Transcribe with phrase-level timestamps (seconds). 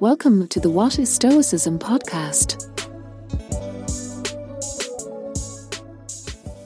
[0.00, 2.64] Welcome to the What is Stoicism podcast.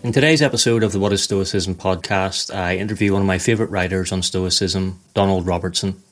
[0.05, 3.71] In today's episode of the What is Stoicism podcast, I interview one of my favourite
[3.71, 6.03] writers on Stoicism, Donald Robertson.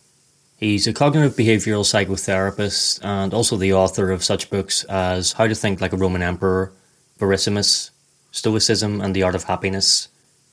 [0.57, 5.55] He's a cognitive behavioural psychotherapist and also the author of such books as How to
[5.55, 6.73] Think Like a Roman Emperor,
[7.19, 7.91] Verissimus,
[8.33, 10.09] Stoicism and the Art of Happiness,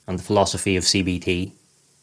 [0.06, 1.54] and the Philosophy of CBT.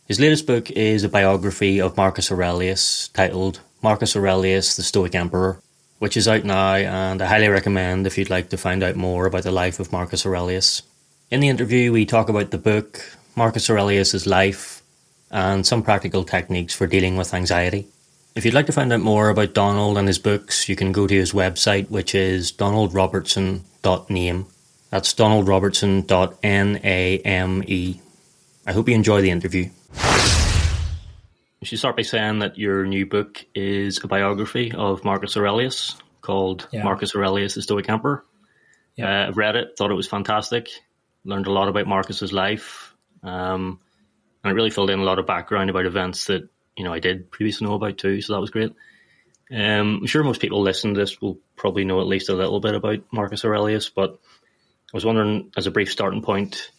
[0.07, 5.61] His latest book is a biography of Marcus Aurelius titled Marcus Aurelius, the Stoic Emperor,
[5.99, 9.27] which is out now, and I highly recommend if you'd like to find out more
[9.27, 10.81] about the life of Marcus Aurelius.
[11.31, 13.03] In the interview, we talk about the book,
[13.37, 14.83] Marcus Aurelius's life,
[15.31, 17.87] and some practical techniques for dealing with anxiety.
[18.35, 21.07] If you'd like to find out more about Donald and his books, you can go
[21.07, 24.47] to his website, which is donaldrobertson.name.
[24.89, 28.01] That's donaldrobertson.name.
[28.67, 29.69] I hope you enjoy the interview.
[31.65, 35.97] You should start by saying that your new book is a biography of Marcus Aurelius
[36.21, 36.85] called yeah.
[36.85, 38.23] Marcus Aurelius, the Stoic Emperor.
[38.97, 39.23] Yeah.
[39.23, 40.69] Uh, I've read it, thought it was fantastic,
[41.25, 43.81] learned a lot about Marcus's life, um,
[44.43, 46.99] and it really filled in a lot of background about events that you know I
[46.99, 48.21] did previously know about too.
[48.21, 48.75] So that was great.
[49.51, 52.61] Um, I'm sure most people listening to this will probably know at least a little
[52.61, 54.21] bit about Marcus Aurelius, but
[54.93, 56.71] I was wondering, as a brief starting point,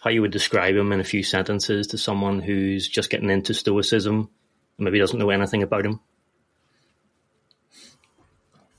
[0.00, 3.54] how you would describe him in a few sentences to someone who's just getting into
[3.54, 4.30] Stoicism
[4.78, 6.00] and maybe doesn't know anything about him?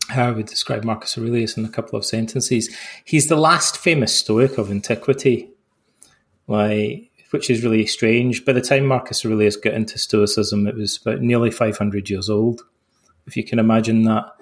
[0.09, 2.73] How I would describe Marcus Aurelius in a couple of sentences.
[3.03, 5.49] He's the last famous Stoic of antiquity,
[6.47, 8.45] like, which is really strange.
[8.45, 12.61] By the time Marcus Aurelius got into Stoicism, it was about nearly 500 years old,
[13.25, 14.36] if you can imagine that.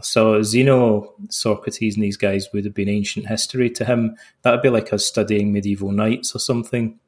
[0.00, 4.16] So Zeno, Socrates, and these guys would have been ancient history to him.
[4.42, 6.98] That would be like us studying medieval knights or something.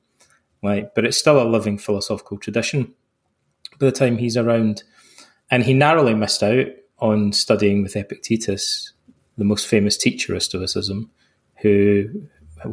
[0.63, 2.93] Right, but it's still a living philosophical tradition
[3.79, 4.83] by the time he's around.
[5.51, 6.67] And he narrowly missed out
[6.99, 8.93] on studying with Epictetus,
[9.39, 11.11] the most famous teacher of Stoicism,
[11.63, 12.09] who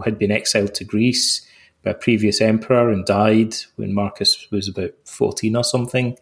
[0.04, 1.48] had been exiled to Greece
[1.82, 6.18] by a previous emperor and died when Marcus was about 14 or something.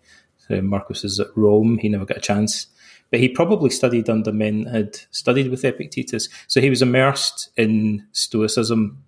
[0.47, 1.79] So Marcus was at Rome.
[1.79, 2.67] He never got a chance
[3.15, 6.27] but he probably studied under men had studied with Epictetus.
[6.47, 9.01] So he was immersed in Stoicism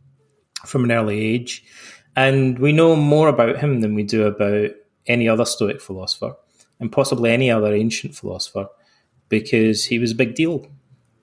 [0.65, 1.65] from an early age.
[2.15, 4.71] And we know more about him than we do about
[5.07, 6.37] any other Stoic philosopher
[6.79, 8.69] and possibly any other ancient philosopher
[9.27, 10.65] because he was a big deal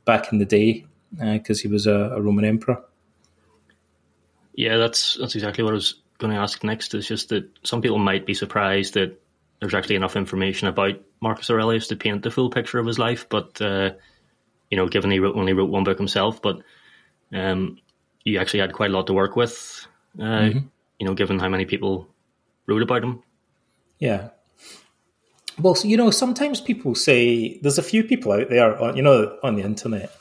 [0.05, 0.85] back in the day
[1.19, 2.85] because uh, he was a, a, Roman emperor.
[4.57, 6.93] Yeah, that's that's exactly what I was going to ask next.
[6.93, 9.19] Is just that some people might be surprised that
[9.61, 13.27] there's actually enough information about Marcus Aurelius to paint the full picture of his life.
[13.29, 13.93] But uh,
[14.71, 16.61] you know, given he wrote, only wrote one book himself, but
[17.33, 17.79] um,
[18.25, 19.87] you actually had quite a lot to work with.
[20.19, 20.59] Uh, mm-hmm.
[21.01, 22.09] You know, given how many people
[22.67, 23.23] wrote about him.
[23.99, 24.29] Yeah.
[25.59, 29.03] Well, so, you know, sometimes people say there's a few people out there, on, you
[29.03, 30.13] know, on the internet.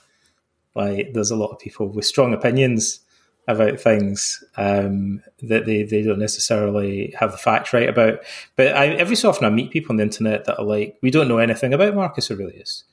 [0.76, 3.00] Like, there's a lot of people with strong opinions
[3.48, 8.20] about things um, that they, they don't necessarily have the facts right about.
[8.56, 11.12] But I, every so often I meet people on the internet that are like, we
[11.12, 12.86] don't know anything about Marcus Aurelius.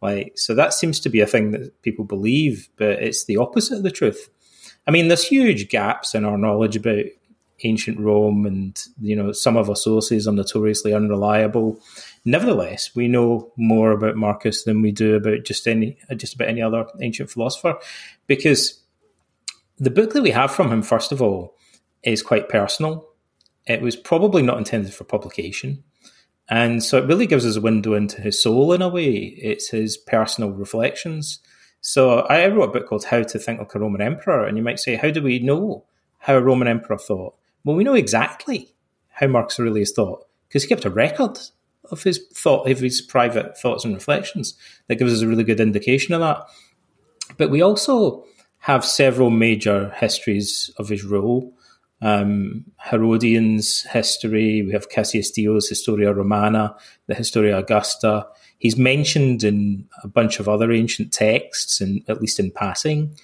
[0.00, 3.76] Like, so that seems to be a thing that people believe, but it's the opposite
[3.76, 4.28] of the truth.
[4.86, 7.04] I mean, there's huge gaps in our knowledge about
[7.62, 11.78] ancient Rome, and you know, some of our sources are notoriously unreliable.
[12.24, 16.60] Nevertheless, we know more about Marcus than we do about just any just about any
[16.60, 17.78] other ancient philosopher,
[18.26, 18.81] because
[19.82, 21.56] the book that we have from him, first of all,
[22.04, 23.08] is quite personal.
[23.66, 25.82] It was probably not intended for publication.
[26.48, 29.10] And so it really gives us a window into his soul in a way.
[29.12, 31.40] It's his personal reflections.
[31.80, 34.46] So I wrote a book called How to Think Like a Roman Emperor.
[34.46, 35.84] And you might say, how do we know
[36.18, 37.34] how a Roman emperor thought?
[37.64, 38.76] Well, we know exactly
[39.08, 41.40] how Marcus Aurelius thought because he kept a record
[41.90, 44.54] of his thought, of his private thoughts and reflections.
[44.86, 46.46] That gives us a really good indication of that.
[47.36, 48.24] But we also
[48.62, 51.52] have several major histories of his rule.
[52.00, 56.76] Um, Herodian's history, we have Cassius Dio's Historia Romana,
[57.08, 58.24] the Historia Augusta.
[58.58, 63.16] He's mentioned in a bunch of other ancient texts, and at least in passing.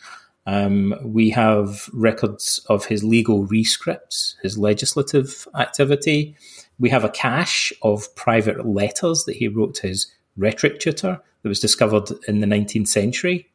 [0.45, 6.35] Um, we have records of his legal rescripts, his legislative activity.
[6.81, 11.49] We have a cache of private letters that he wrote to his rhetoric tutor that
[11.49, 13.47] was discovered in the 19th century.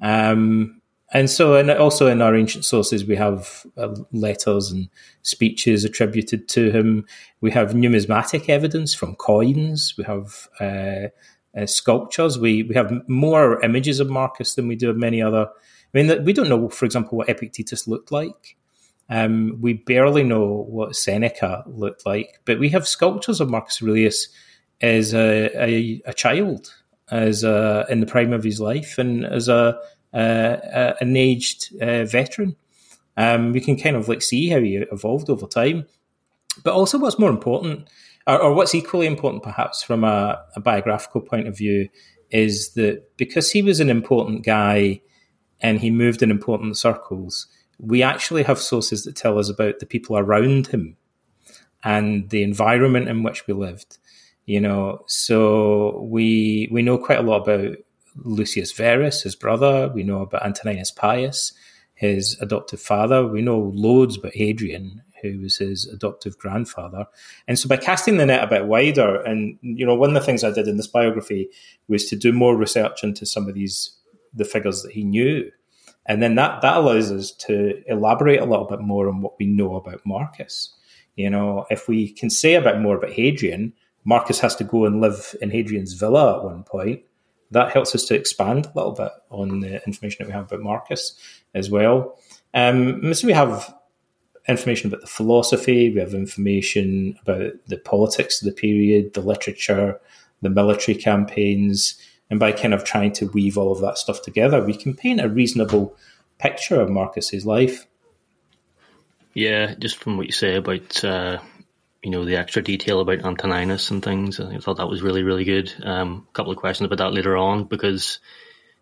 [0.00, 0.77] Um,
[1.12, 4.88] and so, and also in our ancient sources, we have uh, letters and
[5.22, 7.06] speeches attributed to him.
[7.40, 9.94] We have numismatic evidence from coins.
[9.96, 11.08] We have uh,
[11.58, 12.38] uh, sculptures.
[12.38, 15.46] We we have more images of Marcus than we do of many other.
[15.46, 18.56] I mean, we don't know, for example, what Epictetus looked like.
[19.08, 24.28] Um, we barely know what Seneca looked like, but we have sculptures of Marcus Aurelius
[24.82, 26.74] as a, a, a child,
[27.10, 29.78] as a, in the prime of his life, and as a,
[30.12, 32.56] a an aged uh, veteran.
[33.16, 35.86] Um, we can kind of like see how he evolved over time.
[36.64, 37.88] But also, what's more important,
[38.26, 41.88] or, or what's equally important, perhaps from a, a biographical point of view,
[42.30, 45.00] is that because he was an important guy
[45.60, 47.46] and he moved in important circles,
[47.78, 50.96] we actually have sources that tell us about the people around him
[51.84, 53.98] and the environment in which we lived.
[54.46, 57.76] You know, so we we know quite a lot about
[58.24, 59.90] Lucius Verus, his brother.
[59.94, 61.52] We know about Antoninus Pius,
[61.94, 63.26] his adoptive father.
[63.26, 67.06] We know loads about Hadrian, who was his adoptive grandfather.
[67.46, 70.26] And so by casting the net a bit wider, and you know, one of the
[70.26, 71.50] things I did in this biography
[71.88, 73.96] was to do more research into some of these
[74.34, 75.50] the figures that he knew.
[76.06, 79.46] And then that, that allows us to elaborate a little bit more on what we
[79.46, 80.74] know about Marcus.
[81.16, 83.72] You know, if we can say a bit more about Hadrian,
[84.04, 87.02] Marcus has to go and live in Hadrian's villa at one point.
[87.50, 90.60] That helps us to expand a little bit on the information that we have about
[90.60, 91.14] Marcus
[91.54, 92.18] as well.
[92.54, 93.74] Um, so we have
[94.48, 100.00] information about the philosophy, we have information about the politics of the period, the literature,
[100.42, 102.00] the military campaigns,
[102.30, 105.20] and by kind of trying to weave all of that stuff together, we can paint
[105.20, 105.96] a reasonable
[106.38, 107.86] picture of Marcus's life.
[109.34, 111.38] Yeah, just from what you say about uh,
[112.02, 115.44] you know the extra detail about Antoninus and things, I thought that was really really
[115.44, 115.72] good.
[115.82, 118.20] Um, a couple of questions about that later on because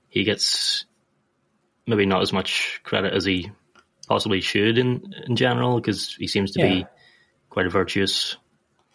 [0.08, 0.84] he gets
[1.86, 3.50] maybe not as much credit as he
[4.08, 6.68] possibly should in in general because he seems to yeah.
[6.68, 6.86] be
[7.48, 8.36] quite a virtuous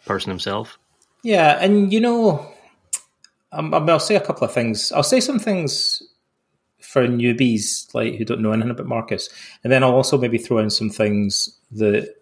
[0.06, 0.78] person himself.
[1.22, 2.46] Yeah, and you know,
[3.52, 4.92] um, I'll say a couple of things.
[4.92, 6.02] I'll say some things
[6.80, 9.28] for newbies like who don't know anything about Marcus,
[9.62, 12.14] and then I'll also maybe throw in some things that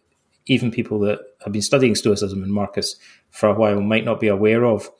[0.47, 2.97] even people that have been studying Stoicism and Marcus
[3.31, 4.91] for a while might not be aware of.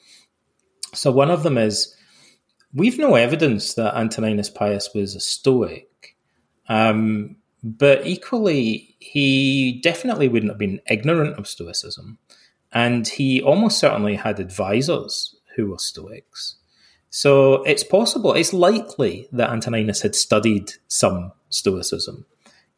[0.95, 1.95] So one of them is
[2.75, 6.17] we've no evidence that Antoninus Pius was a Stoic,
[6.69, 12.19] um, but equally he definitely wouldn't have been ignorant of Stoicism,
[12.73, 16.57] and he almost certainly had advisors who were Stoics.
[17.11, 22.27] So it's possible, it's likely that Antoninus had studied some Stoicism,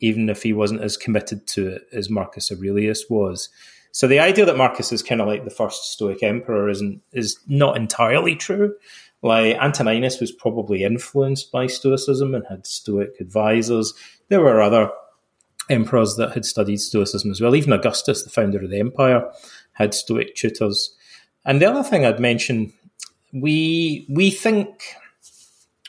[0.02, 3.48] even if he wasn't as committed to it as Marcus Aurelius was.
[3.92, 7.38] So the idea that Marcus is kind of like the first Stoic emperor isn't is
[7.46, 8.74] not entirely true.
[9.22, 13.94] Like Antoninus was probably influenced by Stoicism and had Stoic advisors.
[14.28, 14.90] There were other
[15.70, 17.54] emperors that had studied Stoicism as well.
[17.54, 19.30] Even Augustus, the founder of the empire,
[19.74, 20.96] had Stoic tutors.
[21.44, 22.72] And the other thing I'd mention,
[23.32, 24.82] we we think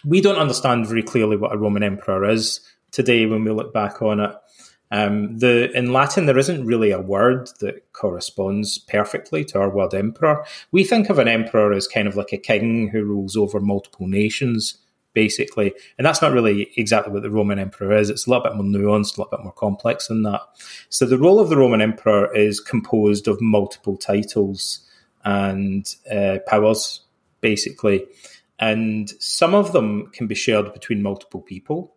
[0.06, 2.60] we don't understand very clearly what a Roman emperor is
[2.94, 4.32] today when we look back on it.
[4.92, 9.96] Um, the in Latin there isn't really a word that corresponds perfectly to our word
[9.96, 10.46] emperor.
[10.72, 14.08] We think of an emperor as kind of like a king who rules over multiple
[14.08, 14.78] nations,
[15.14, 18.12] basically, and that's not really exactly what the Roman emperor is.
[18.12, 20.42] It's a little bit more nuanced, a little bit more complex than that.
[20.90, 24.88] So the role of the Roman emperor is composed of multiple titles
[25.26, 27.02] and uh, powers,
[27.42, 28.06] basically.
[28.60, 31.96] And some of them can be shared between multiple people.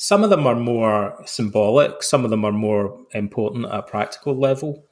[0.00, 4.38] Some of them are more symbolic, some of them are more important at a practical
[4.38, 4.84] level.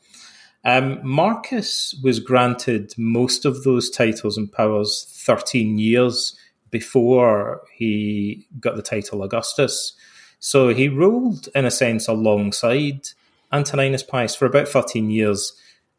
[0.64, 6.37] Um, Marcus was granted most of those titles and powers 13 years
[6.71, 9.92] before he got the title Augustus.
[10.40, 13.07] So he ruled, in a sense, alongside
[13.52, 15.52] Antoninus Pius for about 13 years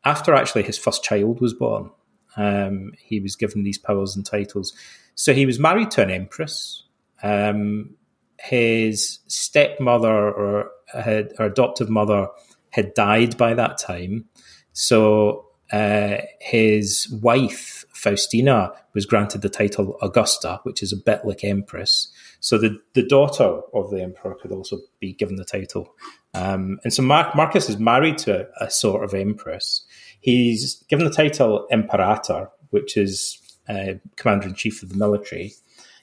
[0.03, 1.91] after actually his first child was born,
[2.35, 4.73] um, he was given these powers and titles.
[5.15, 6.83] So he was married to an empress.
[7.23, 7.95] Um,
[8.39, 12.27] his stepmother or, had, or adoptive mother
[12.69, 14.25] had died by that time.
[14.73, 21.43] So uh, his wife, Faustina, was granted the title Augusta, which is a bit like
[21.43, 22.11] empress.
[22.39, 25.93] So the, the daughter of the emperor could also be given the title.
[26.33, 29.83] Um, and so Mar- Marcus is married to a, a, sort of empress.
[30.21, 35.53] He's given the title Imperator, which is uh, commander in chief of the military.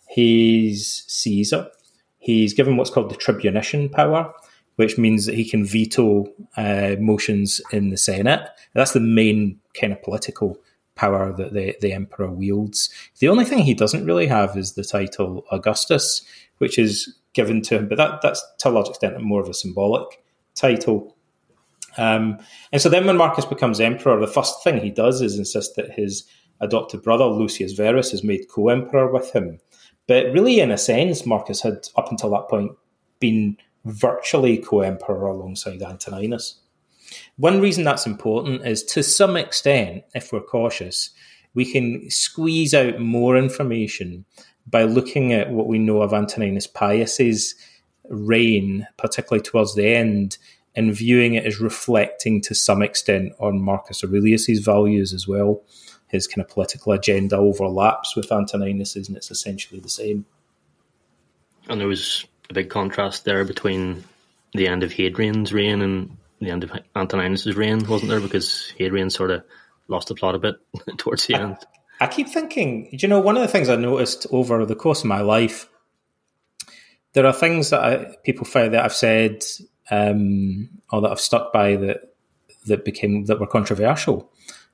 [0.08, 1.68] He's Caesar.
[2.24, 4.32] He's given what's called the tribunician power,
[4.76, 6.24] which means that he can veto
[6.56, 8.48] uh, motions in the Senate.
[8.72, 10.56] That's the main kind of political
[10.94, 12.88] power that the, the emperor wields.
[13.18, 16.22] The only thing he doesn't really have is the title Augustus,
[16.56, 19.54] which is given to him, but that, that's to a large extent more of a
[19.54, 21.14] symbolic title.
[21.98, 22.38] Um,
[22.72, 25.90] and so then when Marcus becomes emperor, the first thing he does is insist that
[25.90, 26.24] his
[26.60, 29.60] adopted brother, Lucius Verus, is made co emperor with him.
[30.06, 32.72] But really, in a sense, Marcus had, up until that point,
[33.20, 36.60] been virtually co emperor alongside Antoninus.
[37.36, 41.10] One reason that's important is to some extent, if we're cautious,
[41.54, 44.24] we can squeeze out more information
[44.66, 47.54] by looking at what we know of Antoninus Pius's
[48.08, 50.38] reign, particularly towards the end,
[50.74, 55.62] and viewing it as reflecting to some extent on Marcus Aurelius's values as well.
[56.14, 60.26] His kind of political agenda overlaps with Antoninus's, and it's essentially the same.
[61.68, 64.04] And there was a big contrast there between
[64.52, 68.20] the end of Hadrian's reign and the end of Antoninus's reign, wasn't there?
[68.20, 69.44] Because Hadrian sort of
[69.88, 70.56] lost the plot a bit
[70.98, 71.56] towards the end.
[72.00, 75.06] I keep thinking, you know, one of the things I noticed over the course of
[75.06, 75.68] my life,
[77.12, 79.44] there are things that I, people find that I've said
[79.90, 82.14] um, or that I've stuck by that
[82.66, 84.30] that became that were controversial,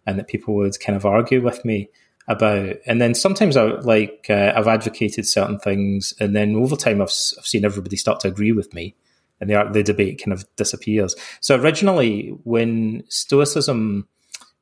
[0.06, 1.88] and that people would kind of argue with me
[2.28, 2.76] about.
[2.86, 7.12] And then sometimes I like uh, I've advocated certain things, and then over time I've,
[7.38, 8.94] I've seen everybody start to agree with me,
[9.40, 11.14] and the the debate kind of disappears.
[11.40, 14.08] So originally, when Stoicism,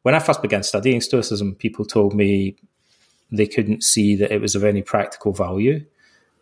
[0.02, 2.56] when I first began studying Stoicism, people told me
[3.30, 5.84] they couldn't see that it was of any practical value,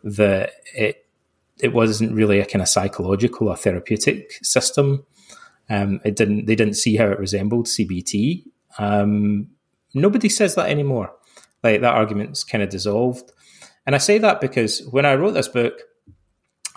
[0.05, 1.07] that it
[1.59, 5.05] it wasn't really a kind of psychological or therapeutic system.
[5.69, 6.47] Um, it didn't.
[6.47, 8.45] They didn't see how it resembled CBT.
[8.79, 9.49] Um,
[9.95, 11.13] nobody says that anymore.
[11.63, 13.33] Like that argument's kind of dissolved.
[13.87, 15.81] And I say that because when I wrote this book,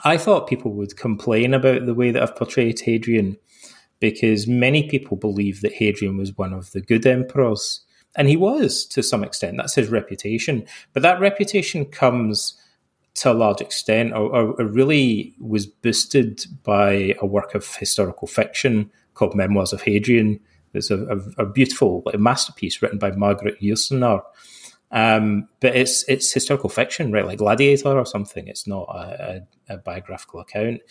[0.03, 3.37] I thought people would complain about the way that I've portrayed Hadrian,
[3.99, 7.81] because many people believe that Hadrian was one of the good emperors,
[8.15, 9.57] and he was to some extent.
[9.57, 10.65] That's his reputation.
[10.93, 12.55] But that reputation comes
[13.15, 18.89] to a large extent, or, or, really was boosted by a work of historical fiction
[19.13, 20.39] called Memoirs of Hadrian.
[20.73, 24.21] It's a, a, a beautiful like, masterpiece written by Margaret Yourcenar.
[24.91, 27.25] Um, but it's it's historical fiction, right?
[27.25, 28.47] Like Gladiator or something.
[28.47, 30.81] It's not a, a, a biographical account,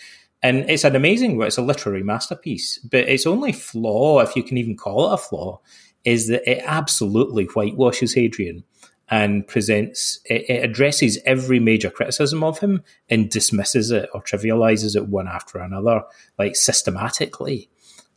[0.43, 1.41] and it's an amazing.
[1.43, 2.79] It's a literary masterpiece.
[2.79, 5.61] But its only flaw, if you can even call it a flaw,
[6.05, 8.63] is that it absolutely whitewashes Hadrian
[9.11, 14.95] and presents it, it, addresses every major criticism of him and dismisses it or trivializes
[14.95, 16.03] it one after another,
[16.39, 17.71] like systematically.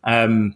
[0.03, 0.55] Um,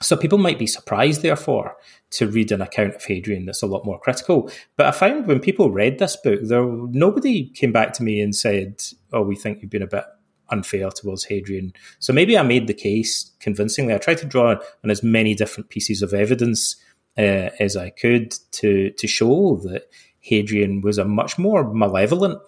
[0.00, 1.76] so people might be surprised, therefore,
[2.10, 4.50] to read an account of Hadrian that's a lot more critical.
[4.76, 8.34] But I found when people read this book, there nobody came back to me and
[8.34, 10.04] said, "Oh, we think you've been a bit
[10.50, 13.94] unfair towards Hadrian." So maybe I made the case convincingly.
[13.94, 16.76] I tried to draw on as many different pieces of evidence
[17.16, 19.88] uh, as I could to to show that
[20.20, 22.40] Hadrian was a much more malevolent,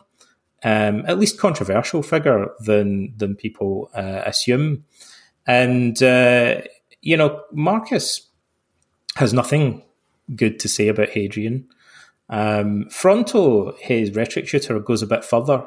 [0.63, 4.85] um, at least controversial figure than than people uh, assume.
[5.47, 6.61] And uh,
[7.03, 8.29] you know, Marcus
[9.17, 9.85] has nothing
[10.35, 11.69] good to say about Hadrian.
[12.29, 15.67] Um, Fronto, his rhetoric tutor, goes a bit further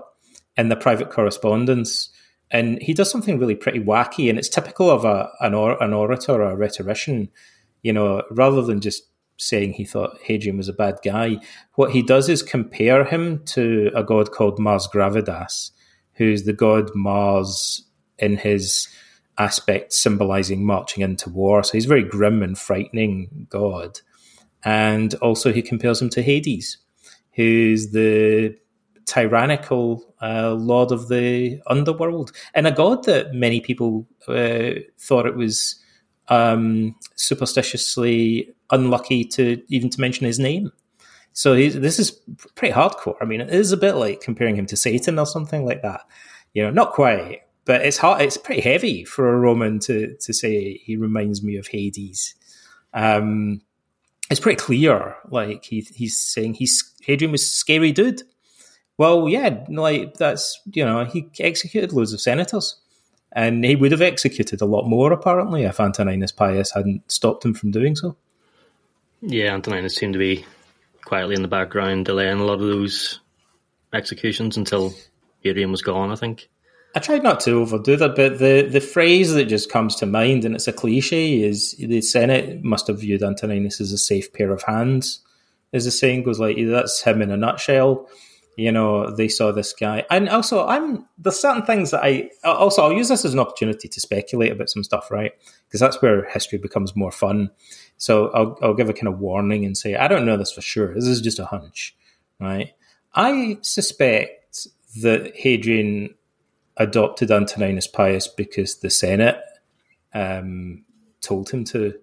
[0.56, 2.10] in the private correspondence,
[2.52, 5.94] and he does something really pretty wacky, and it's typical of a an, or, an
[5.94, 7.30] orator or a rhetorician
[7.84, 9.04] you know, rather than just
[9.38, 11.38] saying he thought Hadrian was a bad guy,
[11.76, 15.72] what he does is compare him to a god called Mars Gradivus,
[16.14, 17.86] who's the god Mars
[18.18, 18.88] in his
[19.38, 21.64] aspect symbolizing marching into war.
[21.64, 24.00] So he's very grim and frightening god.
[24.64, 26.78] And also he compares him to Hades,
[27.34, 28.56] who's the
[29.06, 35.36] tyrannical uh, lord of the underworld, and a god that many people uh, thought it
[35.36, 35.76] was
[36.30, 40.72] um, superstitiously unlucky to even to mention his name.
[41.34, 42.12] So this is
[42.56, 43.16] pretty hardcore.
[43.20, 46.02] I mean, it is a bit like comparing him to Satan or something like that.
[46.54, 48.22] You know, not quite, but it's hard.
[48.22, 52.36] It's pretty heavy for a Roman to to say he reminds me of Hades.
[52.94, 53.62] Um,
[54.30, 55.16] it's pretty clear.
[55.30, 58.24] Like he he's saying he's Hadrian was scary dude.
[58.98, 62.78] Well, yeah, like that's you know he executed loads of senators.
[63.36, 67.56] And he would have executed a lot more, apparently, if Antoninus Pius hadn't stopped him
[67.56, 68.16] from doing so.
[69.22, 70.46] Yeah, Antoninus seemed to be
[71.04, 73.22] quietly in the background, delaying a lot of those
[73.92, 74.94] executions until
[75.42, 76.48] Hadrian was gone, I think.
[76.96, 80.46] I tried not to overdo that, but the, the phrase that just comes to mind,
[80.46, 84.52] and it's a cliche, is the Senate must have viewed Antoninus as a safe pair
[84.52, 85.20] of hands,
[85.72, 86.40] as the saying goes.
[86.40, 88.08] Like that's him in a nutshell.
[88.56, 90.06] You know they saw this guy.
[90.12, 93.88] And also i'm there's certain things that i also i'll use this as an opportunity
[93.88, 95.32] to speculate about some stuff right?
[95.68, 97.50] Because that's where history becomes more fun.
[97.98, 100.62] So I'll, I'll give a kind of warning and say i don't know this for
[100.62, 100.94] sure.
[100.94, 101.96] This is just a hunch
[102.40, 102.74] right?
[103.16, 104.68] I suspect
[105.02, 106.14] that hadrian
[106.78, 109.38] adopted antoninus pius because the senate
[110.14, 110.84] um,
[111.22, 111.94] told him to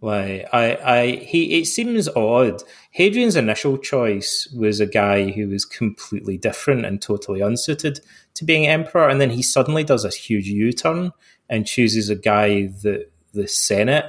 [0.00, 1.60] like I, I, he.
[1.60, 2.62] It seems odd.
[2.92, 8.00] Hadrian's initial choice was a guy who was completely different and totally unsuited
[8.34, 11.12] to being emperor, and then he suddenly does a huge U-turn
[11.50, 14.04] and chooses a guy that the Senate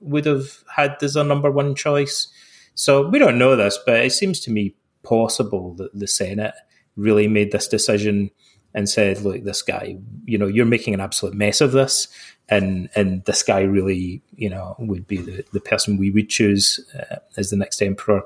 [0.00, 2.28] would have had as a number one choice.
[2.74, 6.54] So we don't know this, but it seems to me possible that the Senate
[6.96, 8.30] really made this decision
[8.74, 12.08] and said, "Look, this guy, you know, you're making an absolute mess of this,
[12.48, 16.80] and and this guy really, you know, would be the, the person we would choose
[16.98, 18.22] uh, as the next emperor."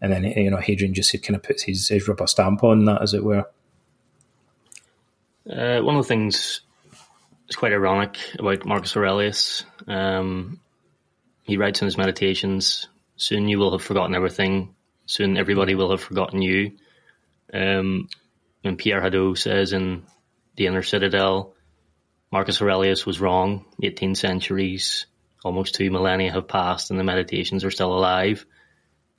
[0.00, 3.02] And then you know, Hadrian just kind of puts his, his rubber stamp on that,
[3.02, 3.46] as it were.
[5.48, 6.62] Uh, one of the things
[7.46, 10.60] that's quite ironic about Marcus Aurelius, um,
[11.42, 14.74] he writes in his meditations, "Soon you will have forgotten everything.
[15.06, 16.72] Soon everybody will have forgotten you."
[17.52, 18.08] Um,
[18.64, 20.04] and Pierre Hadot says in
[20.56, 21.54] The Inner Citadel,
[22.30, 23.66] Marcus Aurelius was wrong.
[23.82, 25.06] 18 centuries,
[25.44, 28.46] almost two millennia have passed, and the meditations are still alive.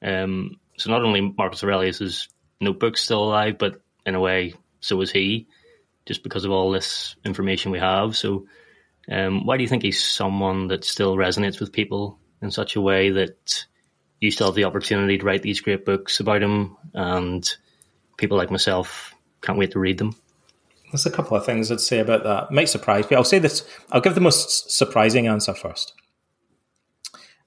[0.01, 2.27] Um, so not only Marcus Aurelius's
[2.59, 5.47] notebook's still alive, but in a way, so is he,
[6.05, 8.17] just because of all this information we have.
[8.17, 8.47] So,
[9.09, 12.81] um, why do you think he's someone that still resonates with people in such a
[12.81, 13.65] way that
[14.19, 17.47] you still have the opportunity to write these great books about him, and
[18.17, 20.15] people like myself can't wait to read them?
[20.91, 22.51] There's a couple of things I'd say about that.
[22.51, 23.17] Might surprise me.
[23.17, 23.67] I'll say this.
[23.91, 25.93] I'll give the most surprising answer first.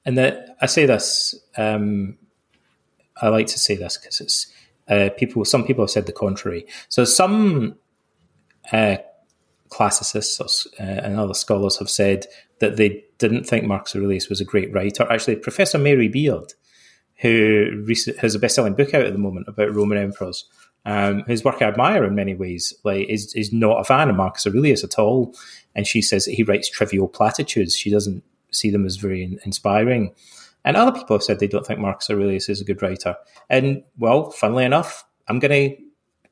[0.05, 1.35] And that I say this.
[1.57, 2.19] Um,
[3.21, 4.53] I like to say this because it's
[4.88, 5.45] uh, people.
[5.45, 6.67] Some people have said the contrary.
[6.88, 7.76] So some
[8.73, 8.97] uh,
[9.69, 12.26] classicists uh, and other scholars have said
[12.59, 15.11] that they didn't think Marcus Aurelius was a great writer.
[15.11, 16.55] Actually, Professor Mary Beard,
[17.17, 17.87] who
[18.19, 20.47] has a best-selling book out at the moment about Roman emperors,
[20.87, 24.16] um, whose work I admire in many ways, like is is not a fan of
[24.16, 25.35] Marcus Aurelius at all,
[25.75, 27.76] and she says that he writes trivial platitudes.
[27.76, 30.14] She doesn't see them as very inspiring.
[30.64, 33.16] And other people have said they don't think Marcus Aurelius is a good writer.
[33.50, 35.83] And well, funnily enough, I'm going to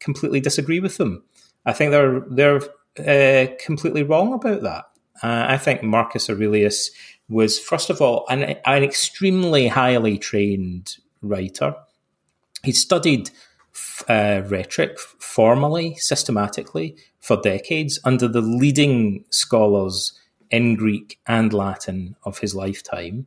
[0.00, 1.24] completely disagree with them.
[1.66, 2.60] I think they're they're
[2.98, 4.84] uh, completely wrong about that.
[5.22, 6.90] Uh, I think Marcus Aurelius
[7.28, 11.74] was, first of all, an, an extremely highly trained writer.
[12.62, 13.30] He studied
[14.08, 20.18] uh, rhetoric formally, systematically for decades under the leading scholars
[20.50, 23.26] in Greek and Latin of his lifetime.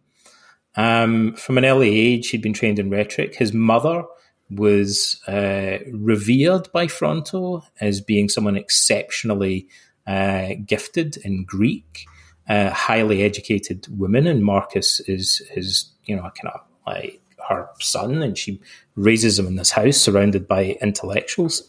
[0.76, 3.36] Um, from an early age, he'd been trained in rhetoric.
[3.36, 4.04] His mother
[4.50, 9.68] was uh, revered by Fronto as being someone exceptionally
[10.06, 12.06] uh, gifted in Greek,
[12.48, 18.22] uh, highly educated woman, and Marcus is is you know kind of like her son,
[18.22, 18.60] and she
[18.96, 21.68] raises him in this house surrounded by intellectuals.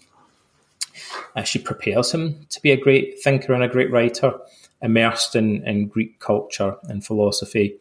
[1.37, 4.33] Uh, she prepares him to be a great thinker and a great writer,
[4.83, 7.77] immersed in, in Greek culture and philosophy.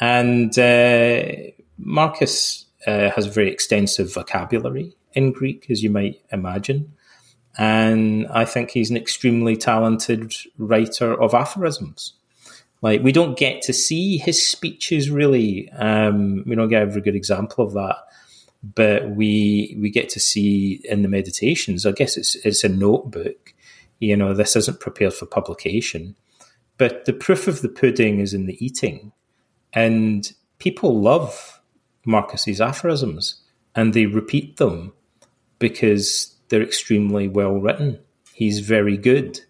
[0.00, 1.22] And uh,
[1.78, 6.92] Marcus uh, has a very extensive vocabulary in Greek, as you might imagine.
[7.56, 12.14] And I think he's an extremely talented writer of aphorisms.
[12.84, 15.70] Like we don't get to see his speeches really.
[15.70, 17.96] Um, we don't get a very good example of that,
[18.62, 21.86] but we we get to see in the meditations.
[21.86, 23.54] I guess it's it's a notebook.
[24.00, 26.14] You know, this isn't prepared for publication,
[26.76, 29.12] but the proof of the pudding is in the eating,
[29.72, 31.62] and people love
[32.04, 33.40] Marcus's aphorisms
[33.74, 34.92] and they repeat them
[35.58, 37.98] because they're extremely well written.
[38.34, 39.40] He's very good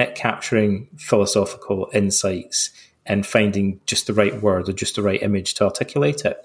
[0.00, 2.70] at capturing philosophical insights
[3.04, 6.38] and finding just the right word or just the right image to articulate it.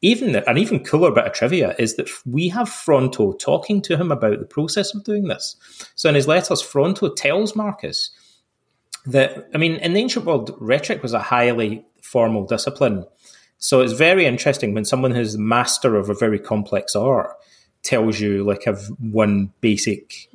[0.00, 4.10] Even an even cooler bit of trivia is that we have Fronto talking to him
[4.10, 5.56] about the process of doing this.
[5.94, 8.10] So in his letters, Fronto tells Marcus
[9.04, 13.04] that I mean, in the ancient world, rhetoric was a highly formal discipline.
[13.58, 17.30] So it's very interesting when someone who's master of a very complex art
[17.82, 20.28] tells you like have one basic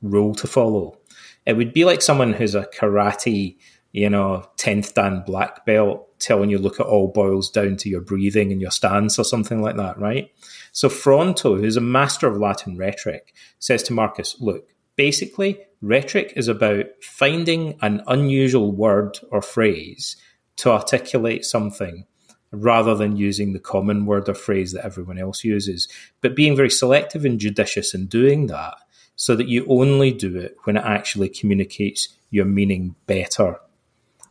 [0.00, 0.96] rule to follow.
[1.46, 3.56] It would be like someone who's a karate,
[3.92, 8.00] you know, 10th Dan black belt telling you, look, it all boils down to your
[8.00, 10.30] breathing and your stance or something like that, right?
[10.72, 16.48] So Fronto, who's a master of Latin rhetoric, says to Marcus, look, basically, rhetoric is
[16.48, 20.16] about finding an unusual word or phrase
[20.56, 22.06] to articulate something
[22.52, 25.88] rather than using the common word or phrase that everyone else uses,
[26.20, 28.76] but being very selective and judicious in doing that
[29.16, 33.58] so that you only do it when it actually communicates your meaning better.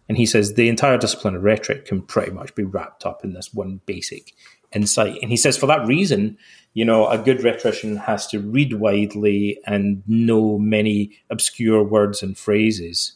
[0.09, 3.33] And he says the entire discipline of rhetoric can pretty much be wrapped up in
[3.33, 4.33] this one basic
[4.73, 5.19] insight.
[5.21, 6.37] And he says for that reason,
[6.73, 12.37] you know, a good rhetorician has to read widely and know many obscure words and
[12.37, 13.13] phrases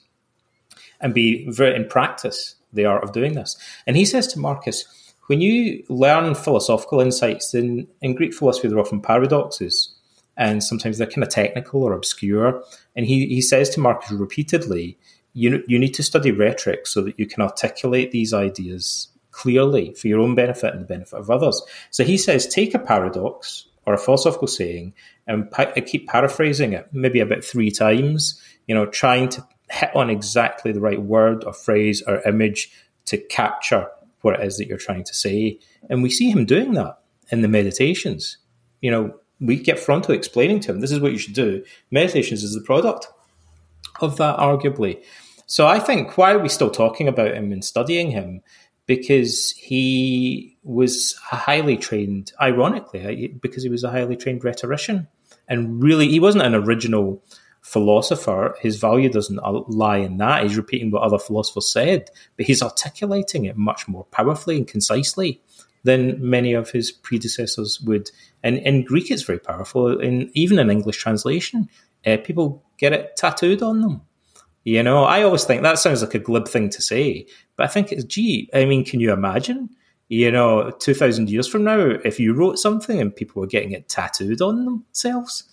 [1.01, 3.57] and be very in practice the art of doing this.
[3.85, 4.85] And he says to Marcus,
[5.27, 9.96] when you learn philosophical insights, in, in Greek philosophy, they're often paradoxes
[10.37, 12.63] and sometimes they're kind of technical or obscure.
[12.95, 14.97] And he, he says to Marcus repeatedly,
[15.33, 20.07] you you need to study rhetoric so that you can articulate these ideas clearly for
[20.07, 21.61] your own benefit and the benefit of others.
[21.91, 24.93] So he says, take a paradox or a philosophical saying
[25.27, 28.41] and pa- uh, keep paraphrasing it, maybe about three times.
[28.67, 32.71] You know, trying to hit on exactly the right word or phrase or image
[33.05, 33.87] to capture
[34.21, 35.59] what it is that you're trying to say.
[35.89, 36.97] And we see him doing that
[37.31, 38.37] in the meditations.
[38.81, 41.63] You know, we get Fronto explaining to him, this is what you should do.
[41.91, 43.07] Meditations is the product
[44.01, 45.03] of that, arguably.
[45.45, 48.41] So I think why are we still talking about him and studying him?
[48.85, 55.07] Because he was a highly trained, ironically, because he was a highly trained rhetorician.
[55.47, 57.23] And really, he wasn't an original
[57.61, 58.55] philosopher.
[58.61, 60.43] His value doesn't lie in that.
[60.43, 65.41] He's repeating what other philosophers said, but he's articulating it much more powerfully and concisely
[65.87, 68.11] than many of his predecessors would.
[68.43, 69.99] And in Greek, it's very powerful.
[69.99, 71.69] And even in English translation,
[72.05, 74.01] uh, people get it tattooed on them.
[74.63, 77.67] You know, I always think that sounds like a glib thing to say, but I
[77.67, 79.69] think it's, gee, I mean, can you imagine?
[80.09, 83.87] You know, 2,000 years from now, if you wrote something and people were getting it
[83.87, 85.45] tattooed on themselves,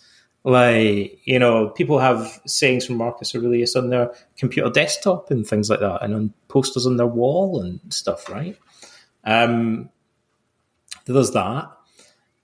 [0.43, 5.71] like, you know, people have sayings from Marcus Aurelius on their computer desktop and things
[5.71, 8.57] like that, and on posters on their wall and stuff, right?
[9.25, 9.91] Um,
[11.07, 11.71] there's that.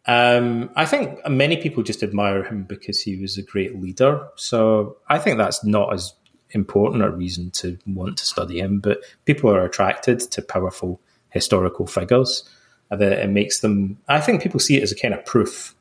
[0.07, 4.27] Um, I think many people just admire him because he was a great leader.
[4.37, 6.15] So I think that's not as
[6.51, 11.87] important a reason to want to study him, but people are attracted to powerful historical
[11.87, 12.49] figures.
[12.91, 13.99] That it makes them.
[14.09, 15.77] I think people see it as a kind of proof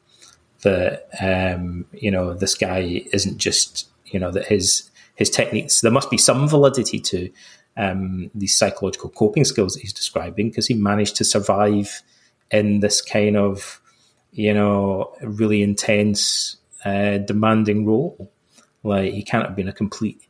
[0.62, 5.82] that um, you know this guy isn't just you know that his his techniques.
[5.82, 7.32] There must be some validity to
[7.78, 12.04] um, these psychological coping skills that he's describing because he managed to survive
[12.52, 13.82] in this kind of
[14.32, 18.32] you know really intense, uh, demanding role.
[18.84, 20.30] Like he can't have been a complete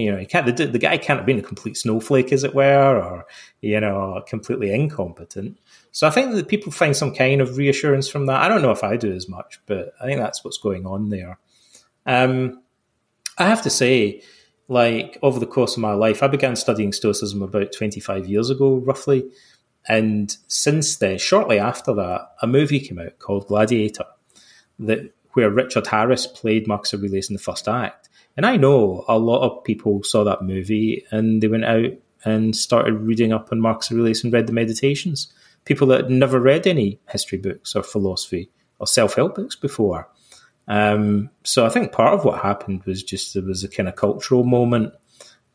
[0.00, 2.54] you know, he can't, the, the, guy can't have been a complete snowflake, as it
[2.54, 3.26] were, or,
[3.60, 5.58] you know, completely incompetent.
[5.92, 8.40] So I think that people find some kind of reassurance from that.
[8.40, 11.10] I don't know if I do as much, but I think that's what's going on
[11.10, 11.38] there.
[12.06, 12.62] Um,
[13.36, 14.22] I have to say,
[14.68, 18.76] like, over the course of my life, I began studying Stoicism about 25 years ago,
[18.76, 19.28] roughly.
[19.88, 24.04] And since then, shortly after that, a movie came out called Gladiator,
[24.80, 28.08] that where Richard Harris played Marcus Aurelius in the first act.
[28.36, 31.92] And I know a lot of people saw that movie and they went out
[32.24, 35.32] and started reading up on Marcus Aurelius and read the Meditations.
[35.64, 40.08] People that had never read any history books or philosophy or self help books before.
[40.68, 43.96] Um, so I think part of what happened was just there was a kind of
[43.96, 44.94] cultural moment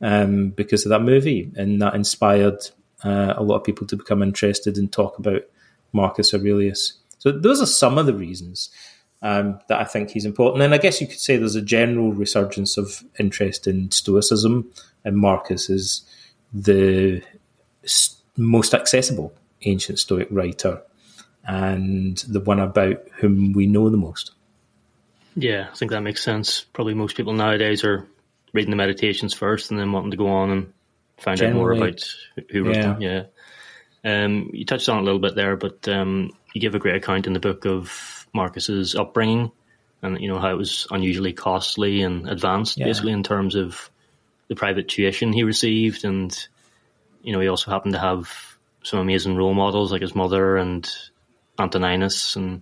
[0.01, 2.59] um, because of that movie, and that inspired
[3.03, 5.41] uh, a lot of people to become interested and talk about
[5.93, 6.93] Marcus Aurelius.
[7.19, 8.69] So those are some of the reasons
[9.21, 10.63] um, that I think he's important.
[10.63, 14.71] And I guess you could say there's a general resurgence of interest in Stoicism,
[15.03, 16.05] and Marcus is
[16.53, 17.21] the
[18.37, 20.81] most accessible ancient Stoic writer
[21.47, 24.31] and the one about whom we know the most.
[25.35, 26.65] Yeah, I think that makes sense.
[26.73, 28.07] Probably most people nowadays are
[28.53, 30.73] reading the meditations first and then wanting to go on and
[31.17, 32.03] find Generally, out more about
[32.51, 32.81] who wrote yeah.
[32.81, 33.01] them.
[33.01, 33.23] Yeah.
[34.03, 36.95] Um, you touched on it a little bit there, but um, you give a great
[36.95, 39.51] account in the book of Marcus's upbringing
[40.05, 42.85] and you know how it was unusually costly and advanced, yeah.
[42.85, 43.89] basically in terms of
[44.47, 46.47] the private tuition he received, and
[47.23, 50.89] you know he also happened to have some amazing role models like his mother and
[51.59, 52.61] Antoninus, and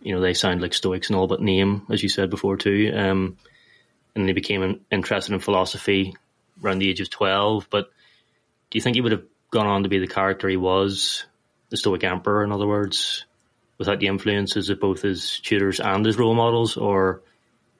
[0.00, 2.92] you know they sound like Stoics in all but name, as you said before too.
[2.94, 3.36] Um,
[4.14, 6.14] and he became interested in philosophy
[6.62, 7.68] around the age of twelve.
[7.70, 7.90] But
[8.70, 11.24] do you think he would have gone on to be the character he was,
[11.70, 12.44] the Stoic emperor?
[12.44, 13.24] In other words,
[13.78, 17.22] without the influences of both his tutors and his role models, or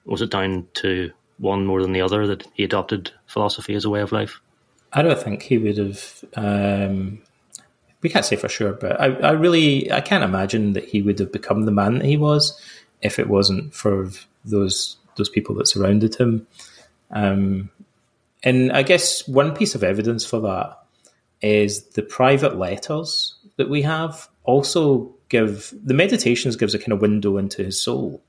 [0.05, 3.89] was it down to one more than the other that he adopted philosophy as a
[3.89, 4.41] way of life?
[4.93, 6.23] I don't think he would have.
[6.35, 7.19] Um,
[8.01, 11.19] we can't say for sure, but I, I really I can't imagine that he would
[11.19, 12.59] have become the man that he was
[13.01, 14.09] if it wasn't for
[14.45, 16.47] those those people that surrounded him.
[17.11, 17.69] Um,
[18.43, 20.77] and I guess one piece of evidence for that
[21.41, 27.01] is the private letters that we have also give the meditations gives a kind of
[27.01, 28.23] window into his soul,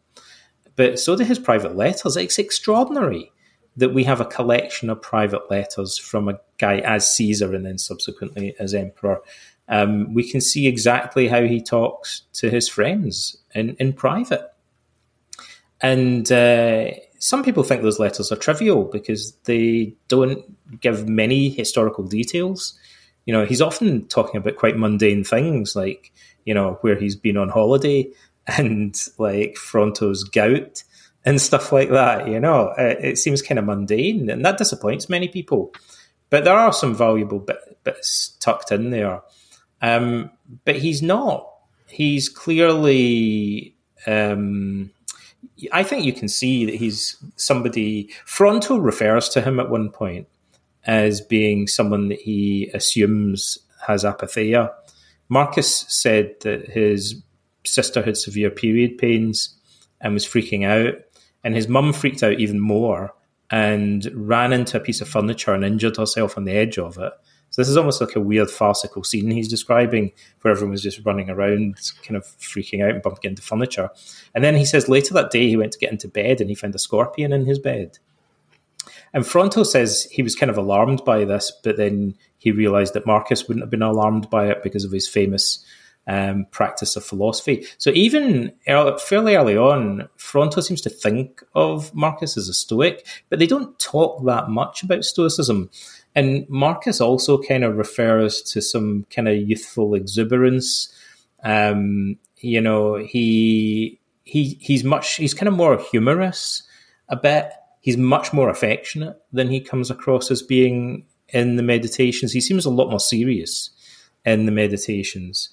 [0.76, 2.16] but so do his private letters.
[2.16, 3.32] It's extraordinary
[3.76, 7.78] that we have a collection of private letters from a guy as Caesar and then
[7.78, 9.20] subsequently as emperor.
[9.68, 14.42] Um, we can see exactly how he talks to his friends in, in private.
[15.80, 22.04] And uh, some people think those letters are trivial because they don't give many historical
[22.04, 22.78] details
[23.28, 26.12] you know, he's often talking about quite mundane things like,
[26.46, 28.10] you know, where he's been on holiday
[28.46, 30.82] and like Fronto's gout
[31.26, 32.26] and stuff like that.
[32.26, 35.74] You know, it, it seems kind of mundane, and that disappoints many people.
[36.30, 39.20] But there are some valuable bit, bits tucked in there.
[39.82, 40.30] Um,
[40.64, 41.50] but he's not.
[41.86, 43.76] He's clearly.
[44.06, 44.90] Um,
[45.72, 48.10] I think you can see that he's somebody.
[48.24, 50.28] Fronto refers to him at one point
[50.84, 54.72] as being someone that he assumes has apatheia.
[55.28, 57.22] Marcus said that his
[57.64, 59.54] sister had severe period pains
[60.00, 60.94] and was freaking out,
[61.44, 63.14] and his mum freaked out even more
[63.50, 67.12] and ran into a piece of furniture and injured herself on the edge of it.
[67.50, 71.04] So this is almost like a weird farcical scene he's describing, where everyone was just
[71.04, 73.90] running around, kind of freaking out and bumping into furniture.
[74.34, 76.54] And then he says later that day he went to get into bed and he
[76.54, 77.98] found a scorpion in his bed.
[79.12, 83.06] And Fronto says he was kind of alarmed by this, but then he realized that
[83.06, 85.64] Marcus wouldn't have been alarmed by it because of his famous
[86.06, 87.66] um, practice of philosophy.
[87.76, 93.06] So even early, fairly early on, Fronto seems to think of Marcus as a Stoic,
[93.28, 95.70] but they don't talk that much about Stoicism.
[96.14, 100.92] And Marcus also kind of refers to some kind of youthful exuberance.
[101.44, 106.62] Um, you know, he he he's much he's kind of more humorous
[107.08, 107.50] a bit.
[107.80, 112.32] He's much more affectionate than he comes across as being in the meditations.
[112.32, 113.70] He seems a lot more serious
[114.24, 115.50] in the meditations.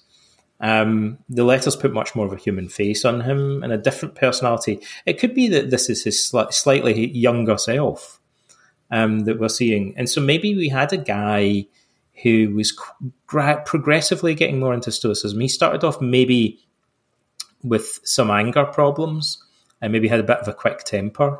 [0.60, 4.14] Um, the letters put much more of a human face on him and a different
[4.14, 4.80] personality.
[5.04, 8.20] It could be that this is his sli- slightly younger self
[8.90, 9.94] um, that we're seeing.
[9.96, 11.66] And so maybe we had a guy
[12.22, 12.72] who was
[13.26, 15.38] gra- progressively getting more into Stoicism.
[15.40, 16.60] He started off maybe
[17.62, 19.42] with some anger problems
[19.80, 21.38] and maybe had a bit of a quick temper.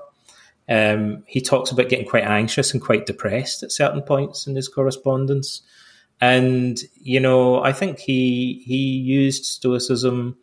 [0.69, 4.69] Um, he talks about getting quite anxious and quite depressed at certain points in his
[4.69, 5.63] correspondence.
[6.21, 10.37] And you know, I think he he used Stoicism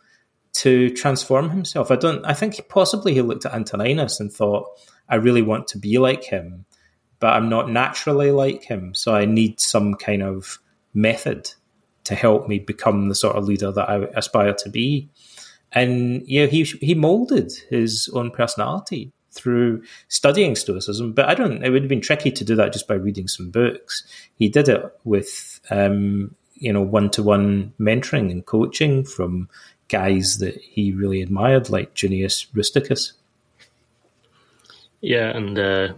[0.53, 1.91] to transform himself.
[1.91, 2.23] I don't.
[2.25, 4.69] I think possibly he looked at Antoninus and thought,
[5.09, 6.65] "I really want to be like him,
[7.23, 8.93] but I'm not naturally like him.
[8.93, 10.59] So I need some kind of
[10.93, 11.49] method
[12.03, 15.07] to help me become the sort of leader that I aspire to be."
[15.71, 21.13] And yeah, he he molded his own personality through studying Stoicism.
[21.13, 21.63] But I don't.
[21.63, 24.03] It would have been tricky to do that just by reading some books.
[24.35, 29.47] He did it with um, you know one to one mentoring and coaching from
[29.87, 33.13] guys that he really admired, like Junius Rusticus.
[34.99, 35.93] Yeah, and uh,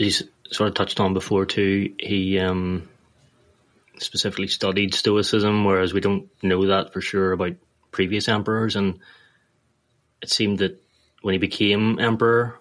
[0.00, 1.94] he's sort of touched on before too.
[1.98, 2.88] He um,
[3.98, 7.54] specifically studied Stoicism, whereas we don't know that for sure about
[7.92, 8.98] previous emperors, and
[10.22, 10.80] it seemed that
[11.22, 12.58] when he became emperor,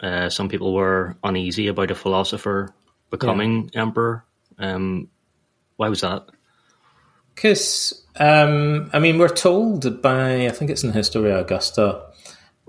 [0.00, 2.74] uh, some people were uneasy about a philosopher
[3.10, 3.82] becoming yeah.
[3.82, 4.24] emperor.
[4.58, 5.08] Um,
[5.76, 6.26] why was that?
[7.34, 12.04] Because, um, I mean, we're told by, I think it's in Historia Augusta,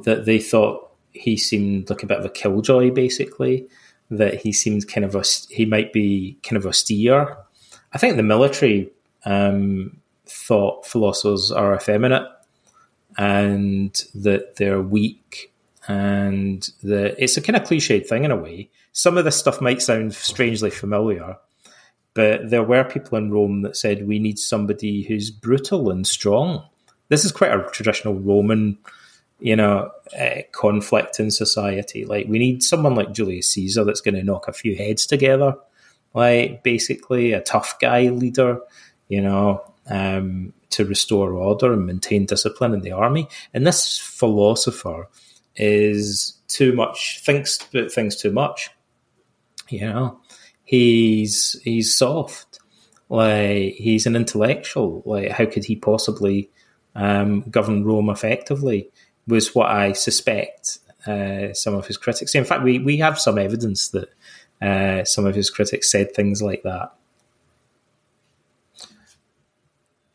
[0.04, 3.68] that they thought he seemed like a bit of a killjoy, basically,
[4.10, 5.16] that he seemed kind of,
[5.50, 7.38] he might be kind of austere.
[7.94, 8.92] I think the military
[9.26, 12.28] um, thought philosophers are effeminate
[13.18, 15.52] and that they're weak
[15.88, 18.70] and that it's a kind of cliched thing in a way.
[18.92, 21.38] Some of this stuff might sound strangely familiar,
[22.14, 26.64] but there were people in Rome that said we need somebody who's brutal and strong.
[27.10, 28.78] This is quite a traditional Roman,
[29.40, 32.06] you know, uh, conflict in society.
[32.06, 35.56] Like we need someone like Julius Caesar that's going to knock a few heads together.
[36.14, 38.60] Like basically a tough guy leader,
[39.10, 43.28] you know, um, to restore order and maintain discipline in the army.
[43.54, 45.10] And this philosopher
[45.56, 48.70] is too much thinks things too much.
[49.70, 50.20] You know,
[50.64, 52.60] he's he's soft.
[53.10, 55.04] Like he's an intellectual.
[55.06, 56.50] Like how could he possibly
[56.96, 58.90] um, govern Rome effectively?
[59.28, 62.36] Was what I suspect uh, some of his critics.
[62.36, 64.10] In fact, we we have some evidence that
[64.62, 66.92] uh, some of his critics said things like that.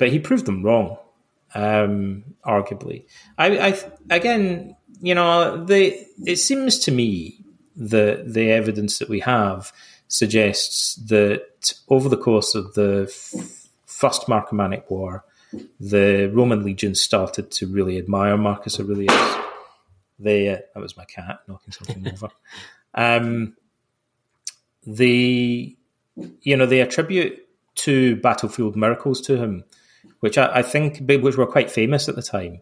[0.01, 0.97] but he proved them wrong,
[1.55, 3.05] um, arguably.
[3.37, 7.39] I, I again, you know, the it seems to me
[7.77, 9.73] that the evidence that we have
[10.09, 15.23] suggests that over the course of the f- first Marcomannic War,
[15.81, 19.37] the Roman legions started to really admire Marcus Aurelius.
[20.19, 22.29] They uh, that was my cat knocking something over.
[22.93, 23.57] Um,
[24.85, 25.77] the
[26.41, 29.63] you know they attribute two battlefield miracles to him
[30.21, 32.61] which I, I think which were quite famous at the time.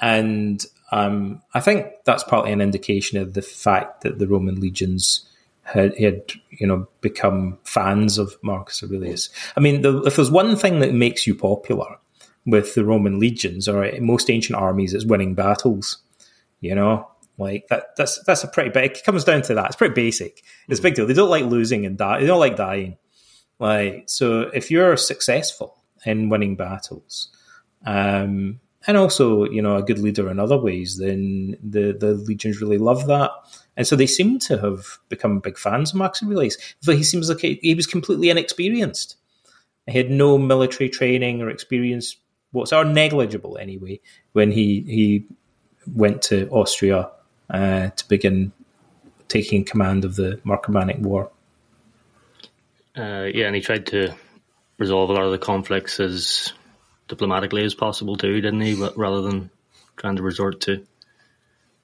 [0.00, 5.26] And um, I think that's partly an indication of the fact that the Roman legions
[5.62, 9.30] had, had you know become fans of Marcus Aurelius.
[9.56, 11.96] I mean, the, if there's one thing that makes you popular
[12.46, 15.98] with the Roman legions or most ancient armies, it's winning battles.
[16.60, 18.92] You know, Like that, that's that's a pretty big.
[18.92, 19.66] It comes down to that.
[19.66, 20.42] It's pretty basic.
[20.68, 21.06] It's a big deal.
[21.06, 22.20] They don't like losing and die.
[22.20, 22.96] They don't like dying.
[23.58, 27.30] Like so, if you're successful in winning battles,
[27.84, 32.60] um, and also you know a good leader in other ways, then the the legions
[32.60, 33.32] really love that,
[33.76, 36.56] and so they seem to have become big fans of Aurelius.
[36.86, 39.16] But he seems like he, he was completely inexperienced.
[39.86, 42.16] He had no military training or experience
[42.54, 44.00] whatsoever, negligible anyway,
[44.32, 45.26] when he he
[45.92, 47.10] went to Austria
[47.50, 48.52] uh, to begin
[49.28, 51.30] taking command of the Marcomannic War.
[52.96, 54.14] Uh, yeah, and he tried to
[54.78, 56.52] resolve a lot of the conflicts as
[57.08, 58.76] diplomatically as possible too, didn't he?
[58.76, 59.50] But rather than
[59.96, 60.86] trying to resort to.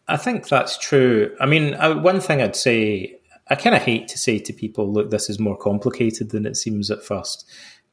[0.09, 1.37] I think that's true.
[1.41, 4.93] I mean, I, one thing I'd say, I kind of hate to say to people,
[4.93, 7.49] look, this is more complicated than it seems at first.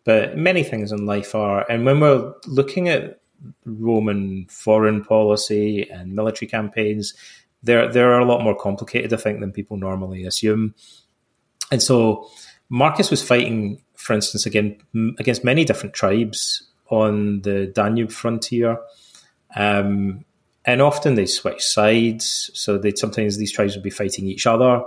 [0.07, 1.69] But many things in life are.
[1.69, 3.19] And when we're looking at
[3.65, 7.13] Roman foreign policy and military campaigns,
[7.61, 10.75] they're, they're a lot more complicated, I think, than people normally assume.
[11.73, 12.29] And so
[12.69, 14.77] Marcus was fighting, for instance, again
[15.19, 18.77] against many different tribes on the Danube frontier.
[19.57, 20.23] Um,
[20.63, 22.49] and often they switch sides.
[22.53, 24.83] So they sometimes these tribes would be fighting each other.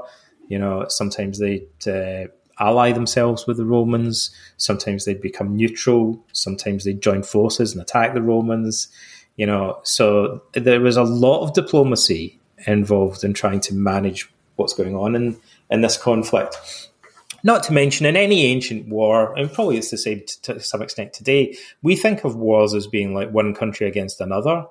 [0.48, 2.28] You know, sometimes they'd uh,
[2.60, 4.30] ally themselves with the Romans.
[4.56, 6.22] Sometimes they'd become neutral.
[6.32, 8.88] Sometimes they'd join forces and attack the Romans.
[9.36, 14.74] You know, so there was a lot of diplomacy involved in trying to manage what's
[14.74, 15.36] going on in,
[15.70, 16.56] in this conflict.
[17.42, 21.14] Not to mention, in any ancient war, and probably it's the same to some extent
[21.14, 24.66] today, we think of wars as being like one country against another.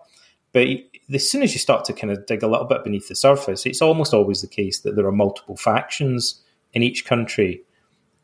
[0.52, 0.68] But
[1.12, 3.66] as soon as you start to kind of dig a little bit beneath the surface,
[3.66, 6.42] it's almost always the case that there are multiple factions
[6.74, 7.64] in each country.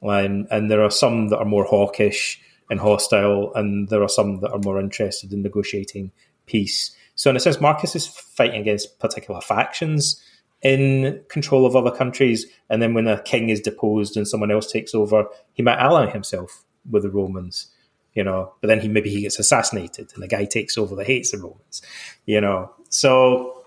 [0.10, 4.40] And, and there are some that are more hawkish and hostile, and there are some
[4.42, 6.12] that are more interested in negotiating
[6.46, 6.96] peace.
[7.16, 10.22] So, in a sense, Marcus is fighting against particular factions
[10.62, 14.72] in control of other countries, and then when a king is deposed and someone else
[14.72, 17.68] takes over, he might ally himself with the Romans,
[18.14, 18.54] you know.
[18.62, 21.38] But then he maybe he gets assassinated, and the guy takes over that hates the
[21.38, 21.82] Romans,
[22.26, 22.74] you know.
[22.90, 23.64] So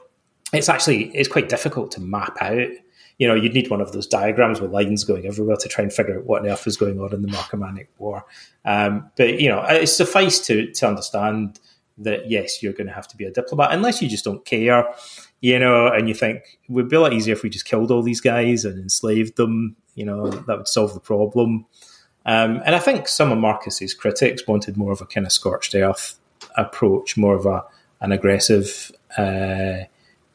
[0.53, 2.69] it's actually it's quite difficult to map out.
[3.19, 5.93] You know, you'd need one of those diagrams with lines going everywhere to try and
[5.93, 8.25] figure out what on earth is going on in the Marcomannic War.
[8.65, 11.59] Um, but you know, it's suffice to to understand
[11.99, 14.87] that yes, you're going to have to be a diplomat unless you just don't care
[15.41, 17.91] you know, and you think it would be a lot easier if we just killed
[17.91, 19.77] all these guys and enslaved them.
[19.95, 21.67] You know, that would solve the problem.
[22.27, 25.75] Um, and I think some of Marcus's critics wanted more of a kind of scorched
[25.75, 26.19] earth
[26.57, 27.65] approach, more of a
[28.01, 29.85] an aggressive uh,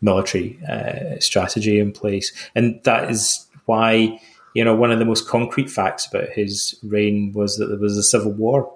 [0.04, 4.20] military uh, strategy in place, and that is why
[4.54, 7.98] you know one of the most concrete facts about his reign was that there was
[7.98, 8.72] a civil war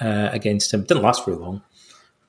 [0.00, 0.80] uh, against him.
[0.80, 1.62] It didn't last very long.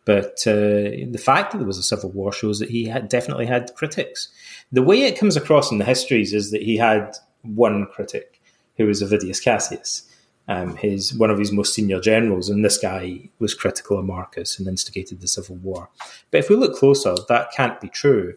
[0.05, 3.45] But uh, the fact that there was a civil war shows that he had definitely
[3.45, 4.29] had critics.
[4.71, 8.41] The way it comes across in the histories is that he had one critic,
[8.77, 10.09] who was Avidius Cassius,
[10.47, 14.59] um, his one of his most senior generals, and this guy was critical of Marcus
[14.59, 15.89] and instigated the civil war.
[16.31, 18.35] But if we look closer, that can't be true.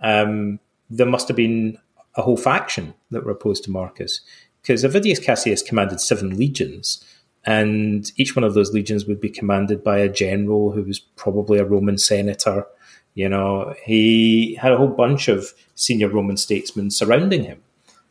[0.00, 1.78] Um, there must have been
[2.16, 4.20] a whole faction that were opposed to Marcus,
[4.62, 7.04] because Avidius Cassius commanded seven legions
[7.44, 11.58] and each one of those legions would be commanded by a general who was probably
[11.58, 12.66] a Roman senator.
[13.14, 17.62] You know, he had a whole bunch of senior Roman statesmen surrounding him.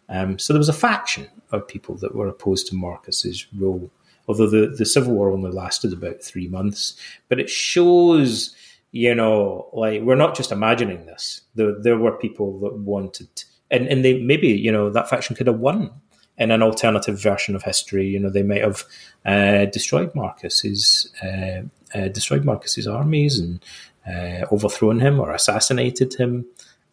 [0.09, 3.89] Um, so there was a faction of people that were opposed to Marcus's rule.
[4.27, 6.95] Although the, the civil war only lasted about three months,
[7.29, 8.55] but it shows,
[8.91, 11.41] you know, like we're not just imagining this.
[11.55, 13.29] There, there were people that wanted,
[13.71, 15.91] and, and they maybe, you know, that faction could have won
[16.37, 18.83] in an alternative version of history, you know, they might have
[19.25, 21.61] uh, destroyed Marcus's uh,
[21.95, 23.63] uh, destroyed Marcus's armies and
[24.07, 26.45] uh, overthrown him or assassinated him.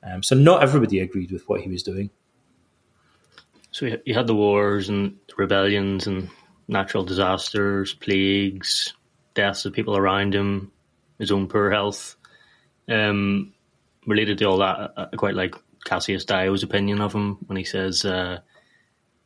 [0.03, 2.11] Um, so not everybody agreed with what he was doing.
[3.75, 6.31] So you had the wars and rebellions and
[6.69, 8.95] natural disasters, plagues,
[9.35, 10.71] deaths of people around him,
[11.19, 12.15] his own poor health.
[12.89, 13.53] Um,
[14.07, 18.05] related to all that, I quite like Cassius Dio's opinion of him when he says
[18.05, 18.39] uh,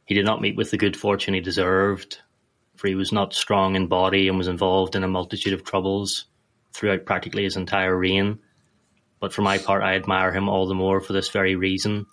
[0.07, 2.17] he did not meet with the good fortune he deserved,
[2.77, 6.25] for he was not strong in body and was involved in a multitude of troubles
[6.73, 8.39] throughout practically his entire reign.
[9.21, 12.07] But for my part, I admire him all the more for this very reason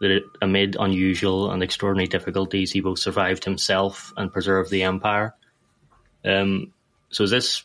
[0.00, 5.34] that amid unusual and extraordinary difficulties, he both survived himself and preserved the empire.
[6.24, 6.72] Um,
[7.10, 7.64] so, is this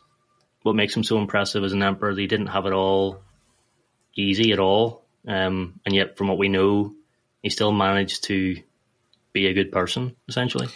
[0.63, 2.15] what makes him so impressive as an emperor?
[2.15, 3.21] He didn't have it all
[4.15, 6.93] easy at all, um, and yet, from what we know,
[7.41, 8.61] he still managed to
[9.33, 10.67] be a good person, essentially.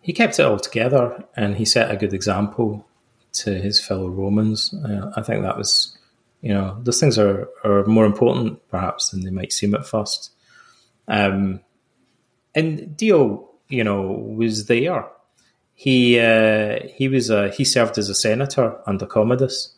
[0.00, 2.86] He kept it all together and he set a good example
[3.32, 4.72] to his fellow Romans.
[4.72, 5.96] Uh, I think that was
[6.42, 10.30] You know, those things are, are more important perhaps than they might seem at first.
[11.08, 11.60] Um,
[12.54, 15.06] and Dio, you know, was there.
[15.74, 19.74] He uh, he was a, he served as a senator under Commodus,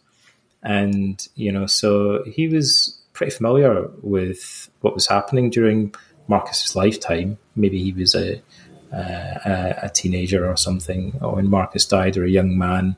[0.62, 5.93] and you know, so he was pretty familiar with what was happening during
[6.29, 7.37] Marcus's lifetime.
[7.57, 8.41] Maybe he was a
[8.93, 12.97] uh, a, teenager or something, or when Marcus died, or a young man.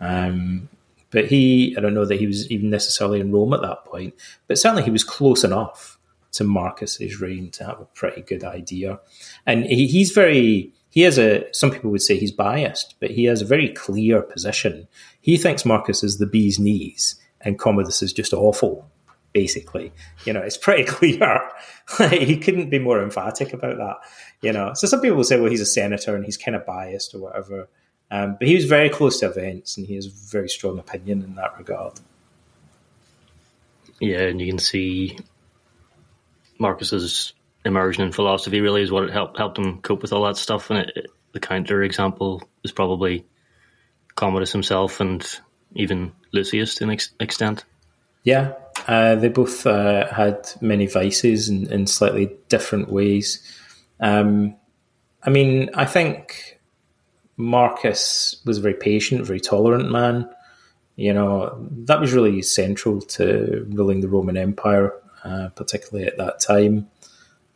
[0.00, 0.68] Um,
[1.10, 4.14] but he, I don't know that he was even necessarily in Rome at that point,
[4.46, 5.97] but certainly he was close enough
[6.32, 9.00] to Marcus's reign to have a pretty good idea.
[9.46, 13.24] And he, he's very, he has a, some people would say he's biased, but he
[13.24, 14.88] has a very clear position.
[15.20, 18.90] He thinks Marcus is the bee's knees and Commodus is just awful,
[19.32, 19.92] basically.
[20.24, 21.40] You know, it's pretty clear.
[22.10, 23.96] he couldn't be more emphatic about that.
[24.40, 27.14] You know, so some people say, well, he's a senator and he's kind of biased
[27.14, 27.68] or whatever.
[28.10, 31.22] Um, but he was very close to events, and he has a very strong opinion
[31.22, 32.00] in that regard.
[34.00, 35.18] Yeah, and you can see
[36.58, 37.32] Marcus's
[37.64, 40.70] immersion in philosophy really is what it helped helped him cope with all that stuff.
[40.70, 43.26] And it, it, the counter example is probably
[44.14, 45.24] Commodus himself and
[45.74, 47.64] even Lucius to an ex- extent.
[48.24, 48.54] Yeah,
[48.86, 53.42] uh, they both uh, had many vices in, in slightly different ways.
[54.00, 54.56] Um,
[55.22, 56.58] I mean, I think
[57.36, 60.28] Marcus was a very patient, very tolerant man.
[60.96, 64.92] You know, that was really central to ruling the Roman Empire,
[65.24, 66.88] uh, particularly at that time.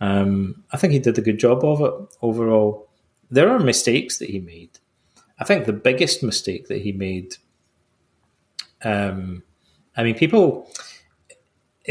[0.00, 2.88] Um, I think he did a good job of it overall.
[3.30, 4.78] There are mistakes that he made.
[5.38, 7.36] I think the biggest mistake that he made,
[8.84, 9.42] um,
[9.96, 10.68] I mean, people,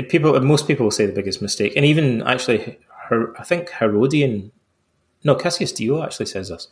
[0.09, 4.51] people, most people will say the biggest mistake, and even actually, her, I think Herodian,
[5.23, 6.67] no, Cassius Dio actually says this.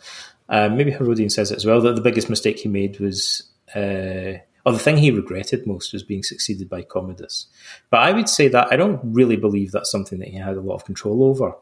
[0.47, 3.43] Uh, maybe Herodian says it as well that the biggest mistake he made was,
[3.75, 7.47] uh, or the thing he regretted most was being succeeded by Commodus.
[7.89, 10.61] But I would say that I don't really believe that's something that he had a
[10.61, 11.55] lot of control over.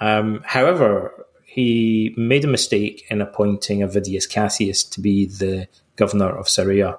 [0.00, 6.48] Um, however, he made a mistake in appointing Avidius Cassius to be the governor of
[6.48, 6.98] Syria.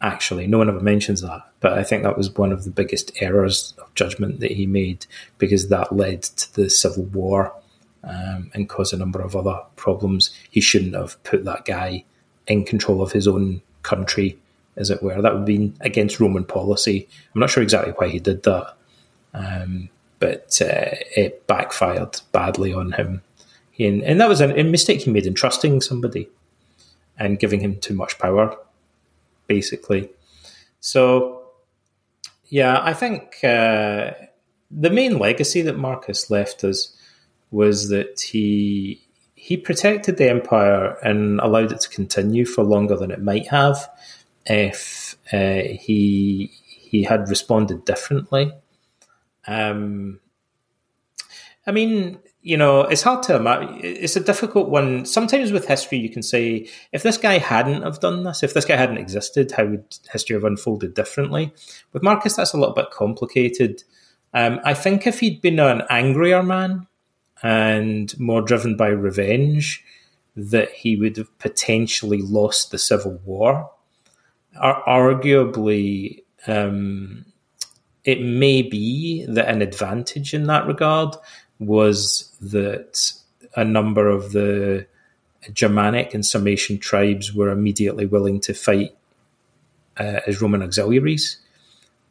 [0.00, 3.12] Actually, no one ever mentions that, but I think that was one of the biggest
[3.22, 5.06] errors of judgment that he made
[5.38, 7.54] because that led to the civil war
[8.02, 10.34] um, and caused a number of other problems.
[10.50, 12.04] He shouldn't have put that guy
[12.46, 14.38] in control of his own country,
[14.76, 15.20] as it were.
[15.20, 17.08] That would be against Roman policy.
[17.34, 18.76] I'm not sure exactly why he did that,
[19.32, 23.22] um, but uh, it backfired badly on him.
[23.78, 26.28] And, and that was a, a mistake he made in trusting somebody
[27.18, 28.56] and giving him too much power,
[29.46, 30.10] basically.
[30.80, 31.42] So,
[32.48, 34.12] yeah, I think uh,
[34.70, 36.96] the main legacy that Marcus left us
[37.50, 39.00] was that he
[39.34, 43.90] he protected the empire and allowed it to continue for longer than it might have
[44.46, 48.52] if uh, he he had responded differently.
[49.46, 50.20] Um,
[51.66, 53.80] I mean, you know, it's hard to imagine.
[53.82, 55.06] It's a difficult one.
[55.06, 58.66] Sometimes with history, you can say, if this guy hadn't have done this, if this
[58.66, 61.52] guy hadn't existed, how would history have unfolded differently?
[61.92, 63.82] With Marcus, that's a little bit complicated.
[64.34, 66.86] Um, I think if he'd been an angrier man,
[67.42, 69.84] and more driven by revenge,
[70.36, 73.70] that he would have potentially lost the Civil War.
[74.60, 77.24] Ar- arguably, um,
[78.04, 81.16] it may be that an advantage in that regard
[81.58, 83.12] was that
[83.56, 84.86] a number of the
[85.52, 88.96] Germanic and Sarmatian tribes were immediately willing to fight
[89.98, 91.38] uh, as Roman auxiliaries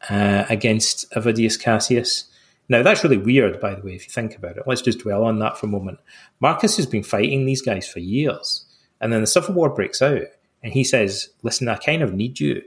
[0.10, 2.26] uh, against Avidius Cassius.
[2.70, 4.64] Now, that's really weird, by the way, if you think about it.
[4.66, 6.00] Let's just dwell on that for a moment.
[6.40, 8.66] Marcus has been fighting these guys for years,
[9.02, 10.28] and then the Civil War breaks out,
[10.64, 12.64] and he says, Listen, I kind of need you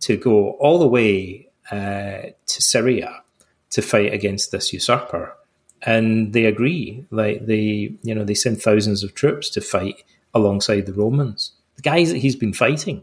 [0.00, 3.22] to go all the way uh, to Syria
[3.70, 5.36] to fight against this usurper.
[5.82, 7.04] And they agree.
[7.10, 11.52] Like they, you know, they send thousands of troops to fight alongside the Romans.
[11.76, 13.02] The guys that he's been fighting.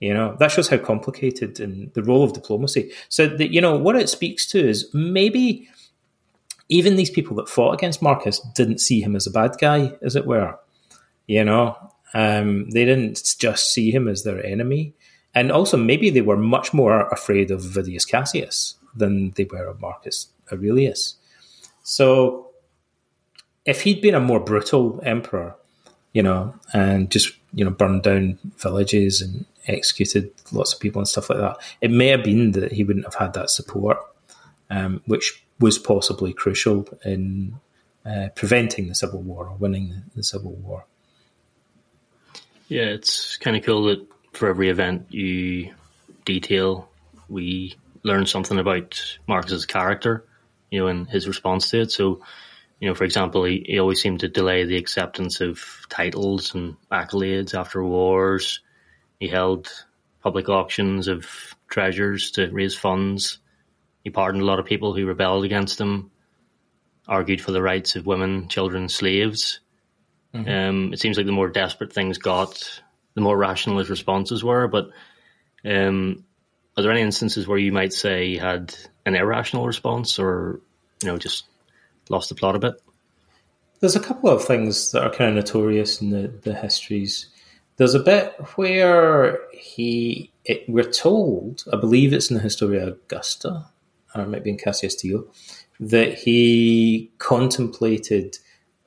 [0.00, 2.90] You know, that shows how complicated and the role of diplomacy.
[3.08, 5.68] So, that, you know, what it speaks to is maybe
[6.68, 10.16] even these people that fought against Marcus didn't see him as a bad guy, as
[10.16, 10.58] it were.
[11.28, 14.94] You know, um, they didn't just see him as their enemy.
[15.34, 19.80] And also, maybe they were much more afraid of Avidius Cassius than they were of
[19.80, 21.16] Marcus Aurelius.
[21.82, 22.50] So,
[23.64, 25.54] if he'd been a more brutal emperor,
[26.12, 31.08] you know, and just you know burned down villages and executed lots of people and
[31.08, 31.56] stuff like that.
[31.80, 33.98] It may have been that he wouldn't have had that support,
[34.70, 37.60] um, which was possibly crucial in
[38.04, 40.86] uh, preventing the civil war or winning the, the civil war.
[42.72, 45.74] Yeah, it's kind of cool that for every event you
[46.24, 46.88] detail
[47.28, 50.24] we learn something about Marcus's character,
[50.70, 51.92] you know, and his response to it.
[51.92, 52.22] So,
[52.80, 56.76] you know, for example, he, he always seemed to delay the acceptance of titles and
[56.90, 58.60] accolades after wars.
[59.20, 59.68] He held
[60.22, 61.28] public auctions of
[61.68, 63.36] treasures to raise funds.
[64.02, 66.10] He pardoned a lot of people who rebelled against him,
[67.06, 69.60] argued for the rights of women, children, slaves.
[70.34, 70.50] Mm-hmm.
[70.50, 72.80] Um, it seems like the more desperate things got,
[73.14, 74.66] the more rational his responses were.
[74.68, 74.90] But
[75.64, 76.24] um,
[76.76, 78.74] are there any instances where you might say he had
[79.04, 80.60] an irrational response, or
[81.02, 81.44] you know, just
[82.08, 82.74] lost the plot a bit?
[83.80, 87.26] There's a couple of things that are kind of notorious in the, the histories.
[87.76, 93.66] There's a bit where he, it, we're told, I believe it's in the Historia Augusta,
[94.14, 95.24] or it might be in Cassius Dio,
[95.80, 98.38] that he contemplated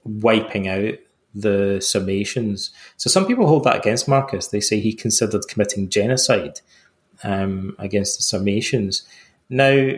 [0.06, 0.96] wiping out
[1.36, 2.72] the Sarmatians.
[2.98, 4.48] So some people hold that against Marcus.
[4.48, 6.62] They say he considered committing genocide
[7.24, 9.04] um, against the Sarmatians.
[9.50, 9.92] Now,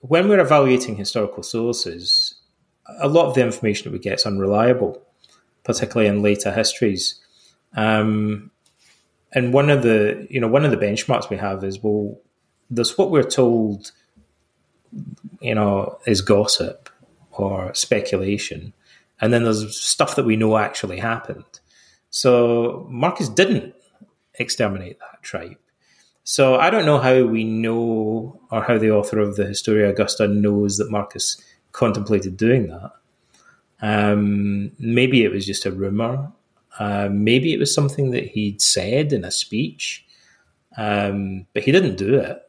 [0.00, 2.34] when we're evaluating historical sources,
[3.00, 5.02] a lot of the information that we get is unreliable,
[5.64, 7.18] particularly in later histories.
[7.74, 8.50] Um,
[9.32, 12.18] and one of the you know one of the benchmarks we have is well,
[12.70, 13.92] there's what we're told,
[15.40, 16.88] you know, is gossip
[17.32, 18.72] or speculation,
[19.20, 21.60] and then there's stuff that we know actually happened.
[22.10, 23.74] So Marcus didn't
[24.34, 25.58] exterminate that tribe.
[26.24, 30.28] So I don't know how we know, or how the author of the Historia Augusta
[30.28, 31.42] knows that Marcus
[31.72, 32.92] contemplated doing that.
[33.80, 36.30] Um, maybe it was just a rumor.
[36.78, 40.04] Uh, maybe it was something that he'd said in a speech,
[40.76, 42.47] um, but he didn't do it.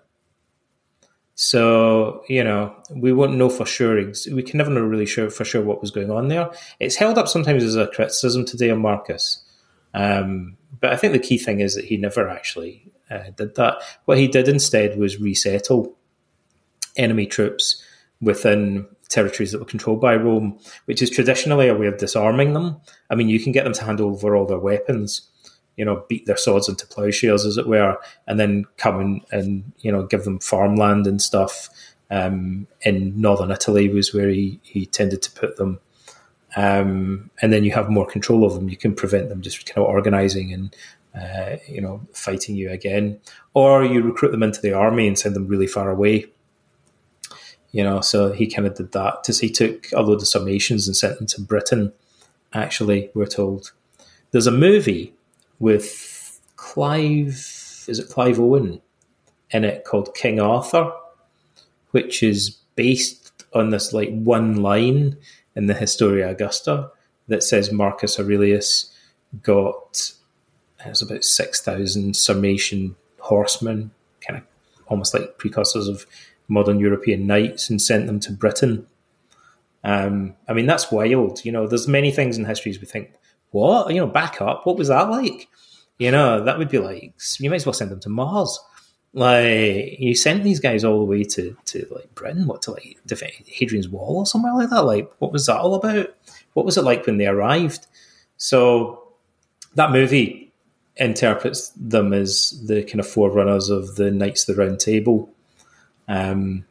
[1.41, 3.95] So you know, we won't know for sure.
[4.29, 6.49] We can never know really sure for sure what was going on there.
[6.81, 9.41] It's held up sometimes as a criticism today of Marcus,
[9.93, 13.77] um, but I think the key thing is that he never actually uh, did that.
[14.03, 15.97] What he did instead was resettle
[16.97, 17.81] enemy troops
[18.19, 22.81] within territories that were controlled by Rome, which is traditionally a way of disarming them.
[23.09, 25.21] I mean, you can get them to hand over all their weapons,
[25.79, 29.71] you know, beat their swords into plowshares, as it were, and then come and, and
[29.79, 31.69] you know, give them farmland and stuff.
[32.11, 35.79] Um, in northern Italy was where he, he tended to put them.
[36.57, 38.67] Um, and then you have more control of them.
[38.67, 40.75] You can prevent them just kind of organizing and
[41.17, 43.17] uh, you know, fighting you again,
[43.53, 46.25] or you recruit them into the army and send them really far away.
[47.71, 49.23] You know, so he kind of did that.
[49.23, 51.93] To he took a load of Sarmatians and sent them to Britain.
[52.51, 53.71] Actually, we're told
[54.31, 55.13] there's a movie
[55.59, 57.85] with Clive.
[57.87, 58.81] Is it Clive Owen
[59.51, 60.91] in it called King Arthur,
[61.91, 65.17] which is based on this like one line
[65.55, 66.91] in the Historia Augusta
[67.27, 68.93] that says Marcus Aurelius
[69.41, 70.13] got
[70.85, 73.91] it was about 6,000 Sarmatian horsemen,
[74.25, 74.45] kind of
[74.87, 76.05] almost like precursors of
[76.47, 78.87] modern European knights, and sent them to Britain.
[79.83, 81.43] Um, I mean, that's wild.
[81.43, 83.11] You know, there's many things in histories we think,
[83.51, 83.93] what?
[83.93, 84.65] You know, back up.
[84.65, 85.47] What was that like?
[85.97, 88.59] You know, that would be like, you might as well send them to Mars.
[89.13, 92.97] Like, you sent these guys all the way to, to like Britain, what, to like
[93.05, 94.85] defend Hadrian's Wall or somewhere like that?
[94.85, 96.15] Like, what was that all about?
[96.53, 97.87] What was it like when they arrived?
[98.37, 99.03] So,
[99.75, 100.51] that movie
[100.95, 105.29] interprets them as the kind of forerunners of the Knights of the Round Table.
[106.07, 106.65] Um,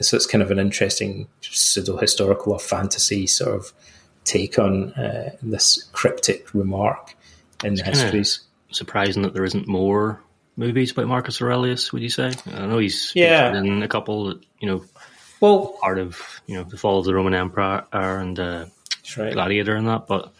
[0.00, 3.72] so it's kind of an interesting pseudo historical or fantasy sort of
[4.24, 7.14] take on uh, this cryptic remark
[7.62, 8.40] in it's the histories.
[8.70, 10.20] Surprising that there isn't more
[10.56, 11.92] movies about Marcus Aurelius.
[11.92, 12.32] Would you say?
[12.52, 14.26] I know he's yeah in a couple.
[14.26, 14.84] That, you know,
[15.40, 18.66] well, part of you know the fall of the Roman Empire and uh,
[19.16, 19.32] right.
[19.32, 20.32] Gladiator and that, but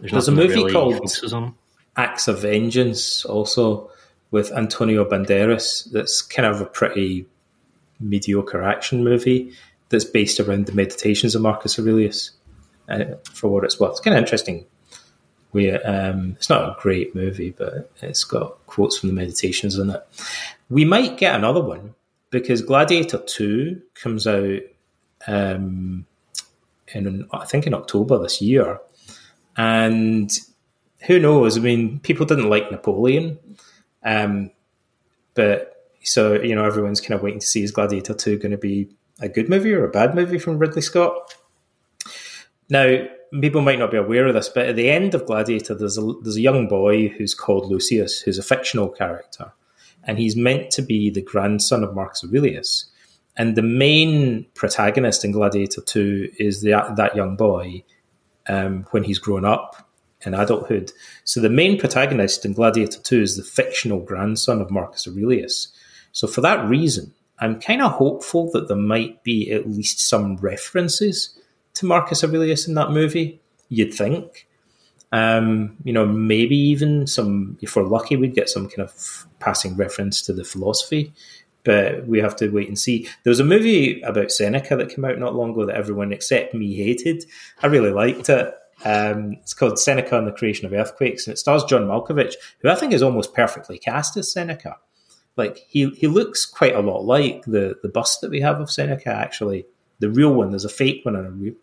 [0.00, 1.00] there's, there's a movie really called
[1.96, 3.90] Acts of Vengeance also
[4.30, 5.90] with Antonio Banderas.
[5.90, 7.26] That's kind of a pretty
[8.00, 9.52] mediocre action movie
[9.88, 12.32] that's based around the meditations of Marcus Aurelius.
[12.88, 14.66] Uh, for what it's worth, it's kind of interesting.
[15.54, 20.06] Um, it's not a great movie, but it's got quotes from the meditations in it.
[20.70, 21.94] We might get another one
[22.30, 24.60] because Gladiator Two comes out
[25.26, 26.06] um,
[26.94, 28.80] in I think in October this year,
[29.56, 30.30] and
[31.06, 31.56] who knows?
[31.56, 33.38] I mean, people didn't like Napoleon,
[34.04, 34.50] um,
[35.34, 38.58] but so you know everyone's kind of waiting to see is Gladiator Two going to
[38.58, 38.88] be
[39.20, 41.34] a good movie or a bad movie from Ridley Scott?
[42.68, 43.06] Now,
[43.40, 46.12] people might not be aware of this, but at the end of Gladiator, there's a
[46.22, 49.52] there's a young boy who's called Lucius, who's a fictional character,
[50.04, 52.90] and he's meant to be the grandson of Marcus Aurelius.
[53.36, 57.84] And the main protagonist in Gladiator Two is the, that young boy
[58.48, 59.88] um, when he's grown up
[60.22, 60.92] in adulthood.
[61.24, 65.68] So the main protagonist in Gladiator 2 is the fictional grandson of Marcus Aurelius.
[66.12, 70.36] So for that reason, I'm kind of hopeful that there might be at least some
[70.36, 71.38] references
[71.74, 73.40] to Marcus Aurelius in that movie.
[73.68, 74.46] You'd think.
[75.10, 79.76] Um, you know, maybe even some, if we're lucky, we'd get some kind of passing
[79.76, 81.12] reference to the philosophy,
[81.64, 83.08] but we have to wait and see.
[83.24, 86.54] There was a movie about Seneca that came out not long ago that everyone except
[86.54, 87.24] me hated.
[87.62, 88.54] I really liked it.
[88.84, 92.68] Um, it's called Seneca and the Creation of Earthquakes, and it stars John Malkovich, who
[92.68, 94.76] I think is almost perfectly cast as Seneca.
[95.36, 98.70] Like he he looks quite a lot like the the bust that we have of
[98.70, 99.10] Seneca.
[99.10, 99.66] Actually,
[99.98, 100.50] the real one.
[100.50, 101.54] There's a fake one and a real,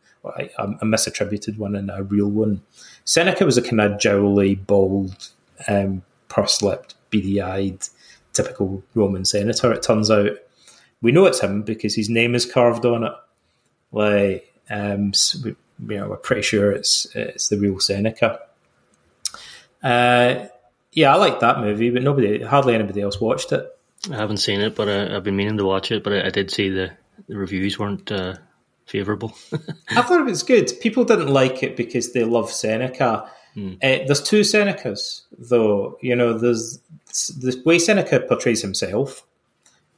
[0.57, 2.61] a misattributed one and a real one.
[3.03, 5.29] Seneca was a kind of jowly, bald,
[5.67, 7.87] um, pursed-lipped, beady-eyed,
[8.33, 9.71] typical Roman senator.
[9.71, 10.31] It turns out
[11.01, 13.13] we know it's him because his name is carved on it.
[13.91, 15.11] Like, um,
[15.43, 15.55] we,
[15.87, 18.39] you know, we're pretty sure it's it's the real Seneca.
[19.83, 20.47] Uh,
[20.91, 23.69] yeah, I like that movie, but nobody, hardly anybody else watched it.
[24.11, 26.03] I haven't seen it, but I, have been meaning to watch it.
[26.03, 26.91] But I, I did see the,
[27.27, 28.35] the reviews weren't uh,
[28.85, 29.35] favourable.
[29.89, 30.71] I thought it was good.
[30.81, 33.29] People didn't like it because they love Seneca.
[33.53, 33.73] Hmm.
[33.81, 35.97] Uh, there's two Senecas, though.
[36.01, 36.79] You know, there's
[37.37, 39.25] the way Seneca portrays himself,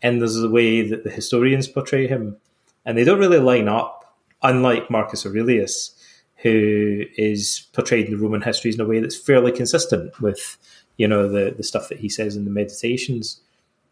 [0.01, 2.37] and there's the way that the historians portray him,
[2.85, 3.95] and they don't really line up.
[4.43, 5.95] Unlike Marcus Aurelius,
[6.35, 10.57] who is portrayed in the Roman histories in a way that's fairly consistent with,
[10.97, 13.41] you know, the the stuff that he says in the Meditations.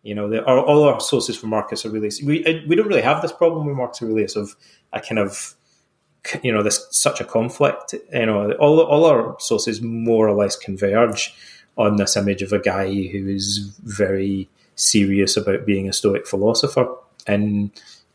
[0.06, 3.02] You know, the, our, all our sources for Marcus Aurelius, we uh, we don't really
[3.02, 4.56] have this problem with Marcus Aurelius of
[4.94, 5.56] a kind of
[6.44, 7.96] you know this such a conflict.
[8.14, 11.34] You know, all all our sources more or less converge
[11.76, 16.88] on this image of a guy who is very serious about being a Stoic philosopher
[17.26, 17.72] and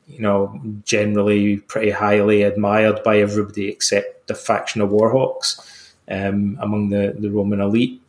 [0.06, 6.90] you know generally pretty highly admired by everybody except the faction of warhawks um, among
[6.90, 8.00] the the Roman elite.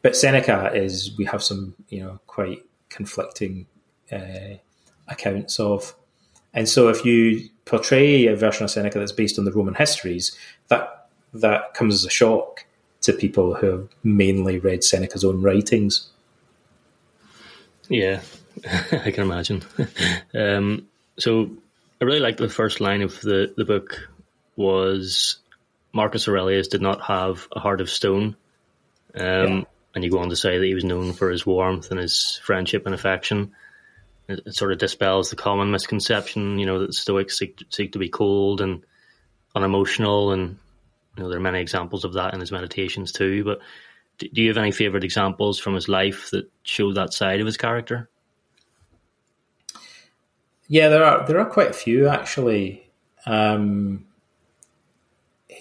[0.00, 3.66] But Seneca is we have some you know quite conflicting
[4.10, 4.56] uh,
[5.06, 5.94] accounts of.
[6.54, 10.36] And so, if you portray a version of Seneca that's based on the Roman histories,
[10.68, 12.64] that that comes as a shock
[13.02, 16.08] to people who have mainly read Seneca's own writings.
[17.88, 18.20] Yeah,
[18.92, 19.62] I can imagine.
[20.34, 21.50] um, so,
[22.00, 24.08] I really like the first line of the, the book
[24.56, 25.38] was
[25.92, 28.36] Marcus Aurelius did not have a heart of stone.
[29.14, 29.62] Um, yeah.
[29.94, 32.40] And you go on to say that he was known for his warmth and his
[32.42, 33.52] friendship and affection.
[34.28, 37.98] It, it sort of dispels the common misconception, you know, that Stoics seek, seek to
[37.98, 38.84] be cold and
[39.54, 40.32] unemotional.
[40.32, 40.58] And,
[41.16, 43.44] you know, there are many examples of that in his meditations too.
[43.44, 43.60] But
[44.18, 47.46] do, do you have any favourite examples from his life that show that side of
[47.46, 48.08] his character?
[50.68, 52.90] Yeah, there are there are quite a few actually.
[53.24, 54.04] Um,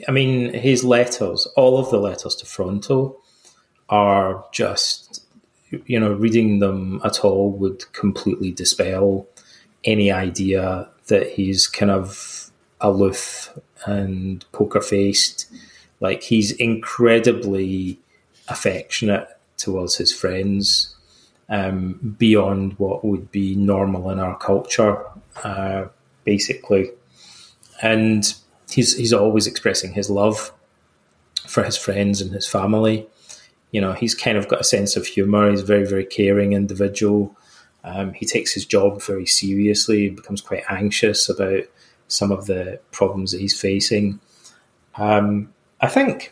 [0.07, 3.21] I mean, his letters, all of the letters to Fronto,
[3.89, 5.23] are just,
[5.85, 9.27] you know, reading them at all would completely dispel
[9.83, 15.47] any idea that he's kind of aloof and poker faced.
[15.99, 17.99] Like he's incredibly
[18.47, 19.27] affectionate
[19.57, 20.95] towards his friends,
[21.49, 25.03] um, beyond what would be normal in our culture,
[25.43, 25.85] uh,
[26.23, 26.91] basically.
[27.81, 28.33] And
[28.69, 30.51] he's he's always expressing his love
[31.47, 33.07] for his friends and his family
[33.71, 35.49] you know, he's kind of got a sense of humor.
[35.49, 37.35] He's a very, very caring individual.
[37.83, 40.09] Um, he takes his job very seriously.
[40.09, 41.63] Becomes quite anxious about
[42.07, 44.19] some of the problems that he's facing.
[44.95, 46.31] Um, I think,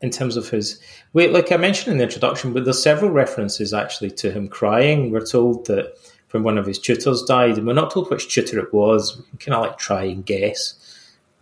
[0.00, 0.80] in terms of his,
[1.12, 5.10] wait, like I mentioned in the introduction, but there's several references actually to him crying.
[5.10, 5.96] We're told that
[6.30, 9.16] when one of his tutors died, and we're not told which tutor it was.
[9.16, 10.74] We can kind of like try and guess,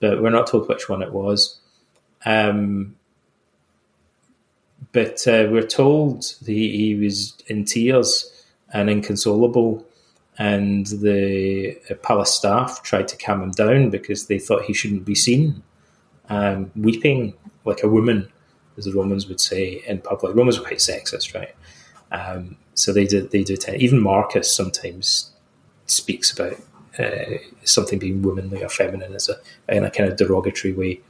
[0.01, 1.59] but we're not told which one it was.
[2.27, 2.97] Um,
[4.93, 8.31] but uh, we're told he, he was in tears
[8.73, 9.87] and inconsolable,
[10.39, 15.05] and the uh, palace staff tried to calm him down because they thought he shouldn't
[15.05, 15.63] be seen
[16.29, 18.29] um, weeping like a woman,
[18.77, 20.35] as the Romans would say in public.
[20.35, 21.55] Romans were quite sexist, right?
[22.13, 25.33] Um, so they do they do even Marcus sometimes
[25.87, 26.57] speaks about
[26.99, 29.37] uh, something being womanly or feminine as a
[29.69, 31.01] in a kind of derogatory way.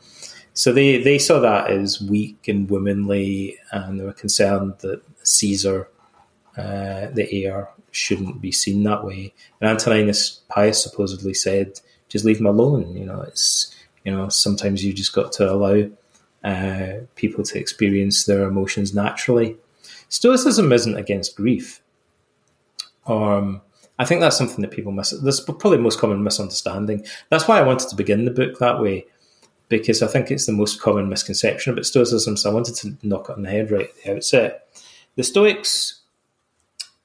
[0.54, 5.88] So they, they saw that as weak and womanly, and they were concerned that Caesar,
[6.56, 9.34] uh, the heir, shouldn't be seen that way.
[9.60, 13.74] And Antoninus Pius supposedly said, "Just leave him alone." You know, it's
[14.04, 15.90] you know sometimes you just got to allow
[16.44, 19.56] uh, people to experience their emotions naturally.
[20.08, 21.80] Stoicism isn't against grief.
[23.06, 23.60] Um,
[23.98, 25.10] I think that's something that people miss.
[25.22, 27.04] That's probably the most common misunderstanding.
[27.30, 29.06] That's why I wanted to begin the book that way
[29.68, 32.36] because I think it's the most common misconception about Stoicism.
[32.36, 34.68] So I wanted to knock it on the head right at the outset.
[35.16, 36.00] the Stoics,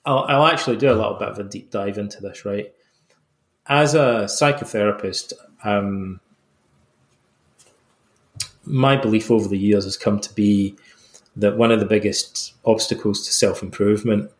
[0.06, 2.74] I'll, I'll actually do a little bit of a deep dive into this, right?
[3.68, 5.34] As a psychotherapist,
[5.64, 6.20] um,
[8.66, 10.76] my belief over the years has come to be
[11.36, 14.32] that one of the biggest obstacles to self improvement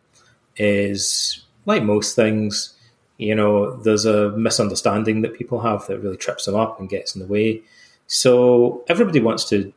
[0.56, 2.74] is, like most things,
[3.18, 7.14] you know, there's a misunderstanding that people have that really trips them up and gets
[7.14, 7.62] in the way.
[8.12, 9.72] So everybody wants to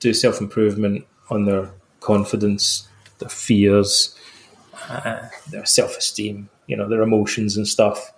[0.00, 1.70] do self improvement on their
[2.00, 4.16] confidence, their fears,
[4.88, 8.14] uh, their self esteem, you know, their emotions and stuff.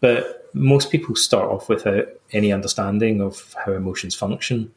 [0.00, 4.72] But most people start off without any understanding of how emotions function.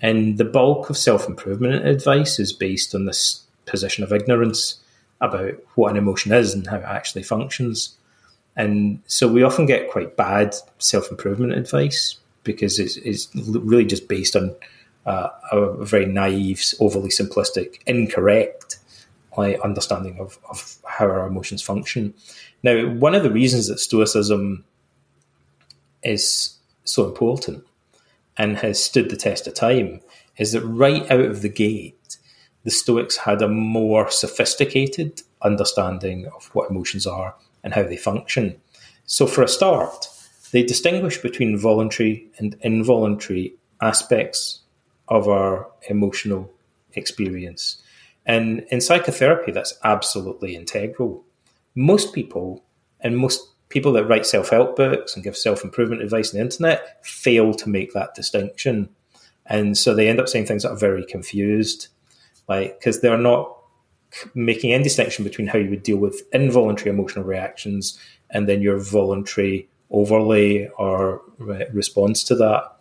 [0.00, 4.80] And the bulk of self improvement advice is based on this position of ignorance
[5.20, 7.94] about what an emotion is and how it actually functions.
[8.56, 12.16] And so we often get quite bad self improvement advice
[12.48, 14.56] because it's, it's, really just based on
[15.06, 18.78] uh, a very naive, overly simplistic, incorrect
[19.36, 22.12] like, understanding of, of how our emotions function.
[22.64, 24.64] Now, one of the reasons that Stoicism
[26.02, 27.64] is so important
[28.36, 30.00] and has stood the test of time
[30.36, 32.18] is that right out of the gate,
[32.64, 38.60] the Stoics had a more sophisticated understanding of what emotions are and how they function.
[39.06, 40.08] So, for a start,
[40.52, 44.60] they distinguish between voluntary and involuntary aspects
[45.08, 46.50] of our emotional
[46.92, 47.82] experience.
[48.26, 51.24] And in psychotherapy, that's absolutely integral.
[51.74, 52.64] Most people,
[53.00, 56.44] and most people that write self help books and give self improvement advice on the
[56.44, 58.88] internet, fail to make that distinction.
[59.46, 61.88] And so they end up saying things that are very confused,
[62.48, 63.54] like, because they're not
[64.34, 67.98] making any distinction between how you would deal with involuntary emotional reactions
[68.30, 72.72] and then your voluntary overlay or re- response to that.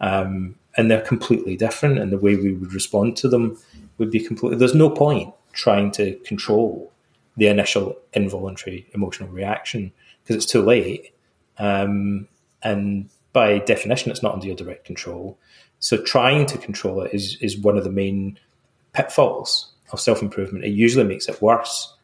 [0.00, 3.58] Um, and they're completely different, and the way we would respond to them
[3.98, 4.58] would be completely.
[4.58, 6.92] There's no point trying to control
[7.36, 9.92] the initial involuntary emotional reaction
[10.22, 11.12] because it's too late.
[11.58, 12.28] Um,
[12.62, 15.38] and by definition, it's not under your direct control.
[15.80, 18.38] So trying to control it is is one of the main
[18.92, 20.64] pitfalls of self improvement.
[20.64, 21.94] It usually makes it worse,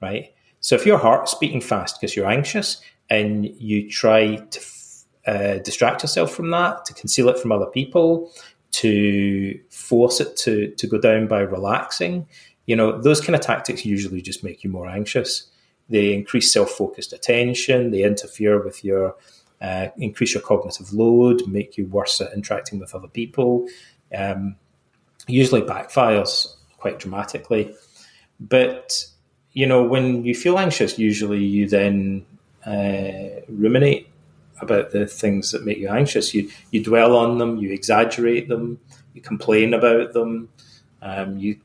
[0.00, 0.32] right?
[0.60, 2.80] So if your heart's beating fast because you're anxious
[3.10, 4.60] and you try to
[5.26, 8.32] uh, distract yourself from that, to conceal it from other people,
[8.72, 12.26] to force it to to go down by relaxing,
[12.70, 15.50] you know, those kind of tactics usually just make you more anxious.
[15.88, 17.90] They increase self focused attention.
[17.90, 19.16] They interfere with your
[19.60, 23.66] uh, increase your cognitive load, make you worse at interacting with other people.
[24.16, 24.54] Um,
[25.26, 27.74] usually backfires quite dramatically.
[28.38, 29.04] But
[29.52, 32.24] you know, when you feel anxious, usually you then
[32.66, 34.08] uh, ruminate
[34.60, 36.34] about the things that make you anxious.
[36.34, 38.78] You you dwell on them, you exaggerate them,
[39.14, 40.48] you complain about them,
[41.02, 41.56] um, you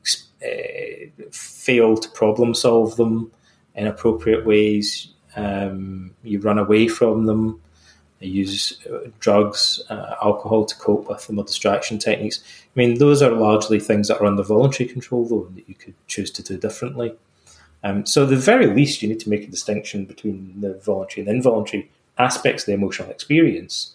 [0.42, 3.30] uh, fail to problem solve them
[3.74, 5.08] in appropriate ways.
[5.36, 7.60] Um, you run away from them.
[8.20, 12.42] You use uh, drugs, uh, alcohol to cope with them, or distraction techniques.
[12.64, 15.94] I mean, those are largely things that are under voluntary control, though, that you could
[16.06, 17.14] choose to do differently.
[17.86, 21.36] Um, so, the very least, you need to make a distinction between the voluntary and
[21.36, 23.94] involuntary aspects of the emotional experience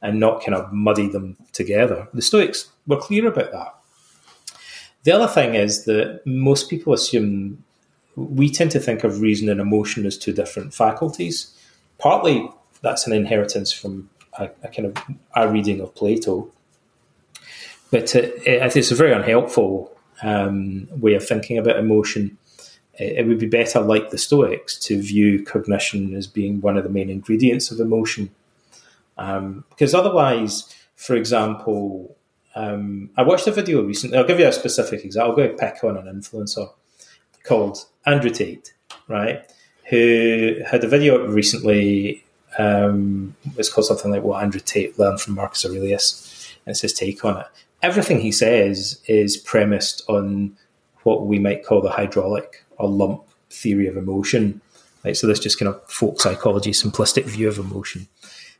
[0.00, 2.06] and not kind of muddy them together.
[2.14, 3.74] The Stoics were clear about that.
[5.02, 7.64] The other thing is that most people assume
[8.14, 11.52] we tend to think of reason and emotion as two different faculties.
[11.98, 12.48] Partly
[12.80, 14.96] that's an inheritance from a, a kind of
[15.34, 16.48] a reading of Plato,
[17.90, 19.90] but it, it, it's a very unhelpful
[20.22, 22.38] um, way of thinking about emotion
[23.02, 26.90] it would be better, like the Stoics, to view cognition as being one of the
[26.90, 28.30] main ingredients of emotion.
[29.18, 32.16] Um, because otherwise, for example,
[32.54, 34.18] um, I watched a video recently.
[34.18, 35.30] I'll give you a specific example.
[35.30, 36.70] I'll go pick on an influencer
[37.44, 38.74] called Andrew Tate,
[39.08, 39.50] right?
[39.90, 42.24] Who had a video recently.
[42.58, 46.92] Um, it's called something like "What Andrew Tate Learned from Marcus Aurelius," and it's his
[46.92, 47.46] take on it.
[47.82, 50.56] Everything he says is premised on
[51.02, 54.60] what we might call the hydraulic or lump theory of emotion.
[55.04, 55.16] Right?
[55.16, 58.08] So this just kind of folk psychology, simplistic view of emotion.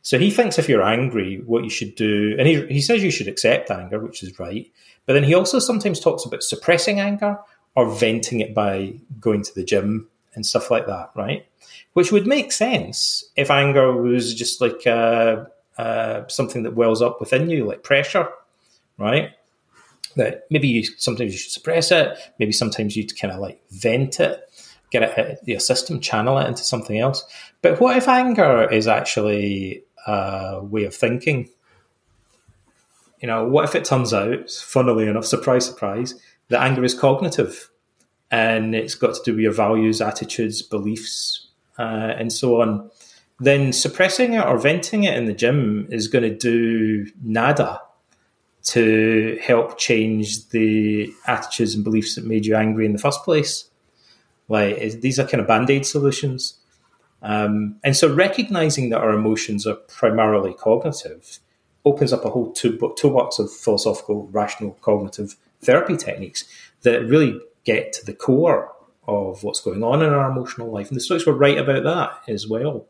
[0.01, 3.11] So he thinks if you're angry, what you should do, and he, he says you
[3.11, 4.69] should accept anger, which is right.
[5.05, 7.37] But then he also sometimes talks about suppressing anger
[7.75, 11.45] or venting it by going to the gym and stuff like that, right?
[11.93, 15.45] Which would make sense if anger was just like uh,
[15.77, 18.27] uh, something that wells up within you, like pressure,
[18.97, 19.31] right?
[20.15, 24.19] That maybe you sometimes you should suppress it, maybe sometimes you kind of like vent
[24.19, 24.41] it,
[24.91, 27.23] get it out your system, channel it into something else.
[27.61, 31.49] But what if anger is actually a way of thinking?
[33.19, 36.15] You know, what if it turns out, funnily enough, surprise, surprise,
[36.49, 37.69] that anger is cognitive
[38.29, 41.47] and it's got to do with your values, attitudes, beliefs,
[41.79, 42.89] uh, and so on,
[43.39, 47.81] then suppressing it or venting it in the gym is going to do nada
[48.63, 53.69] to help change the attitudes and beliefs that made you angry in the first place.
[54.47, 56.55] Like these are kind of band aid solutions.
[57.21, 61.39] Um, and so recognizing that our emotions are primarily cognitive
[61.85, 66.45] opens up a whole toolbox of philosophical, rational, cognitive therapy techniques
[66.81, 68.71] that really get to the core
[69.07, 70.87] of what's going on in our emotional life.
[70.87, 72.85] And the Stoics were right about that as well.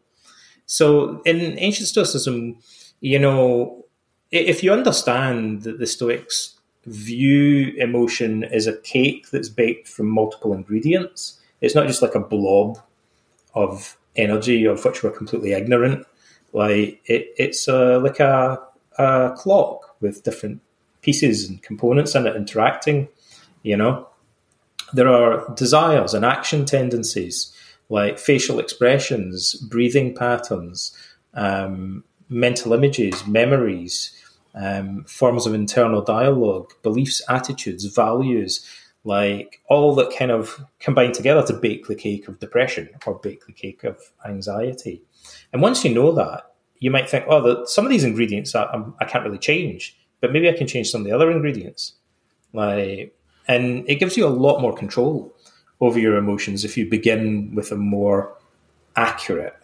[0.66, 2.58] So in ancient Stoicism,
[3.02, 3.83] you know,
[4.34, 6.56] if you understand that the Stoics
[6.86, 12.20] view emotion as a cake that's baked from multiple ingredients, it's not just like a
[12.20, 12.80] blob
[13.54, 16.06] of energy of which we're completely ignorant.
[16.52, 18.60] Like it, it's a, like a,
[18.98, 20.62] a clock with different
[21.02, 23.08] pieces and components in it interacting.
[23.62, 24.10] You know,
[24.94, 27.54] there are desires and action tendencies
[27.90, 30.98] like facial expressions, breathing patterns,
[31.36, 34.12] um, mental images, memories,
[34.56, 38.66] um, forms of internal dialogue, beliefs, attitudes, values,
[39.04, 43.46] like all that kind of combine together to bake the cake of depression or bake
[43.46, 45.02] the cake of anxiety.
[45.52, 48.82] And once you know that, you might think, oh, the, some of these ingredients I,
[49.00, 51.94] I can't really change, but maybe I can change some of the other ingredients.
[52.54, 53.16] Like,
[53.48, 55.34] and it gives you a lot more control
[55.82, 58.38] over your emotions if you begin with a more
[58.96, 59.56] accurate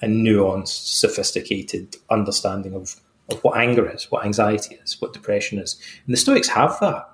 [0.00, 2.96] and nuanced, sophisticated understanding of,
[3.28, 5.80] of what anger is, what anxiety is, what depression is.
[6.06, 7.08] And the Stoics have that.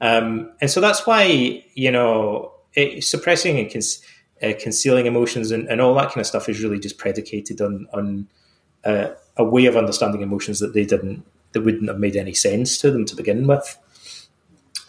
[0.00, 3.84] Um, and so that's why, you know, it, suppressing and
[4.42, 7.86] uh, concealing emotions and, and, all that kind of stuff is really just predicated on,
[7.92, 8.26] on
[8.84, 12.78] uh, a way of understanding emotions that they didn't, that wouldn't have made any sense
[12.78, 13.78] to them to begin with.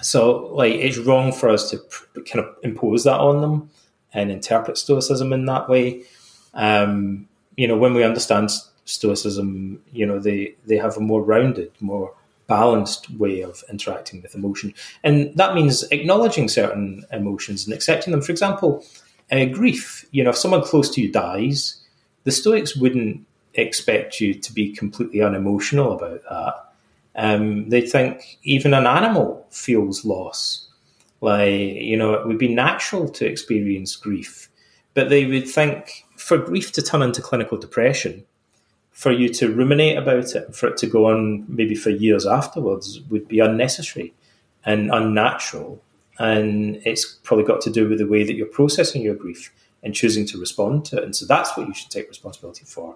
[0.01, 1.77] So, like, it's wrong for us to
[2.23, 3.69] kind of impose that on them
[4.13, 6.03] and interpret Stoicism in that way.
[6.53, 8.49] Um, you know, when we understand
[8.85, 12.13] Stoicism, you know, they, they have a more rounded, more
[12.47, 14.73] balanced way of interacting with emotion.
[15.03, 18.21] And that means acknowledging certain emotions and accepting them.
[18.21, 18.83] For example,
[19.31, 20.05] uh, grief.
[20.11, 21.81] You know, if someone close to you dies,
[22.23, 26.73] the Stoics wouldn't expect you to be completely unemotional about that.
[27.15, 30.67] Um, they think even an animal feels loss.
[31.21, 34.49] Like, you know, it would be natural to experience grief.
[34.93, 38.25] But they would think for grief to turn into clinical depression,
[38.93, 43.01] for you to ruminate about it, for it to go on maybe for years afterwards,
[43.09, 44.13] would be unnecessary
[44.65, 45.83] and unnatural.
[46.19, 49.95] And it's probably got to do with the way that you're processing your grief and
[49.95, 51.03] choosing to respond to it.
[51.03, 52.95] And so that's what you should take responsibility for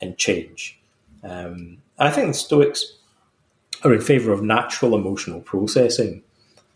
[0.00, 0.78] and change.
[1.24, 2.98] Um, I think the Stoics
[3.82, 6.22] are in favour of natural emotional processing,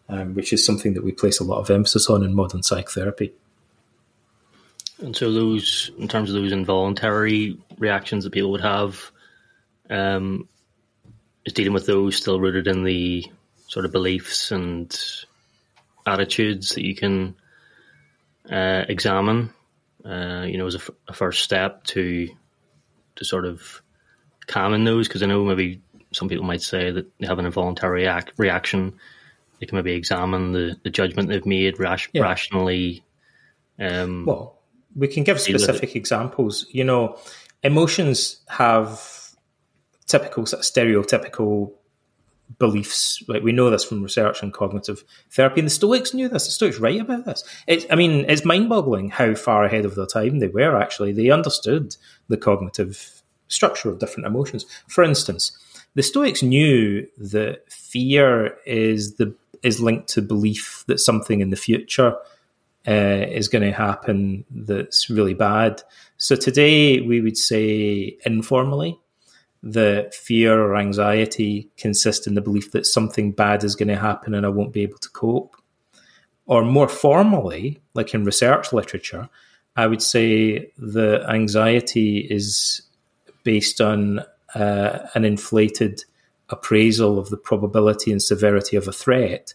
[0.08, 3.32] um, which is something that we place a lot of emphasis on in modern psychotherapy.
[5.00, 9.10] And so, those in terms of those involuntary reactions that people would have,
[9.90, 10.48] um,
[11.44, 13.24] is dealing with those still rooted in the
[13.66, 14.96] sort of beliefs and
[16.06, 17.34] attitudes that you can
[18.50, 19.50] uh, examine.
[20.04, 22.28] Uh, you know, as a, f- a first step to
[23.16, 23.82] to sort of
[24.46, 25.80] calming those, because I know maybe
[26.12, 28.94] some people might say that they have an involuntary act, reaction.
[29.58, 32.22] They can maybe examine the, the judgment they've made rash, yeah.
[32.22, 33.04] rationally.
[33.78, 34.58] Um, well,
[34.94, 36.66] we can give specific examples.
[36.70, 37.18] You know,
[37.62, 39.30] emotions have
[40.06, 41.72] typical, stereotypical
[42.58, 43.22] beliefs.
[43.26, 46.44] Like we know this from research and cognitive therapy, and the Stoics knew this.
[46.44, 47.42] The Stoics write about this.
[47.66, 50.76] It's, I mean, it's mind-boggling how far ahead of their time they were.
[50.80, 51.96] Actually, they understood
[52.28, 54.66] the cognitive structure of different emotions.
[54.88, 55.56] For instance,
[55.94, 61.56] the Stoics knew that fear is the is linked to belief that something in the
[61.56, 62.14] future
[62.86, 65.82] uh, is going to happen that's really bad.
[66.16, 68.98] So today we would say informally
[69.62, 74.34] that fear or anxiety consists in the belief that something bad is going to happen
[74.34, 75.56] and I won't be able to cope.
[76.46, 79.30] Or more formally, like in research literature,
[79.76, 82.82] I would say the anxiety is
[83.44, 84.20] based on
[84.54, 86.04] uh, an inflated
[86.50, 89.54] appraisal of the probability and severity of a threat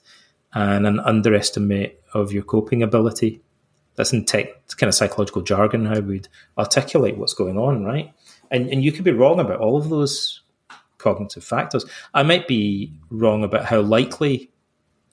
[0.53, 3.41] and an underestimate of your coping ability.
[3.95, 4.47] That's in tech,
[4.77, 6.27] kind of psychological jargon, how we'd
[6.57, 8.13] articulate what's going on, right?
[8.49, 10.41] And, and you could be wrong about all of those
[10.97, 11.85] cognitive factors.
[12.13, 14.51] I might be wrong about how likely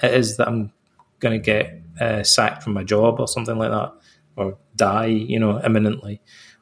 [0.02, 0.72] it is that I'm
[1.18, 3.92] going to get uh, sacked from my job or something like that,
[4.36, 6.20] or die, you know, imminently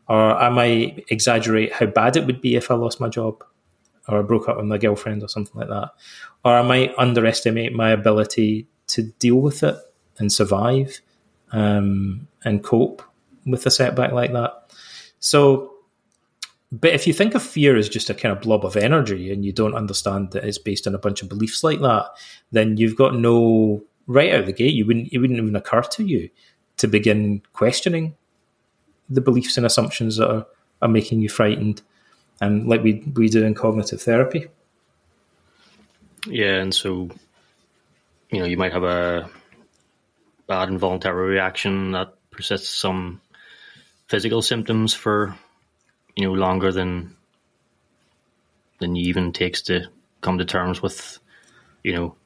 [0.09, 3.43] or I might exaggerate how bad it would be if I lost my job
[4.09, 5.91] or I broke up with my girlfriend or something like that.
[6.45, 9.77] Or I might underestimate my ability to deal with it
[10.19, 11.01] and survive
[11.53, 13.03] um, and cope
[13.47, 14.73] with a setback like that.
[15.21, 15.73] So,
[16.71, 19.45] but if you think of fear as just a kind of blob of energy and
[19.45, 22.07] you don't understand that it's based on a bunch of beliefs like that,
[22.53, 24.75] then you've got no right out of the gate.
[24.75, 26.31] You wouldn't it wouldn't even occur to you
[26.77, 28.17] to begin questioning
[29.09, 30.47] the beliefs and assumptions that are,
[30.83, 31.83] are making you frightened,
[32.41, 34.49] and like we we do in cognitive therapy.
[36.27, 37.11] Yeah, and so
[38.31, 39.31] you know you might have a
[40.47, 43.21] bad involuntary reaction that persists some
[44.09, 45.37] physical symptoms for
[46.17, 47.17] you know longer than
[48.81, 49.89] than you even takes to
[50.21, 51.19] come to terms with
[51.83, 52.17] you know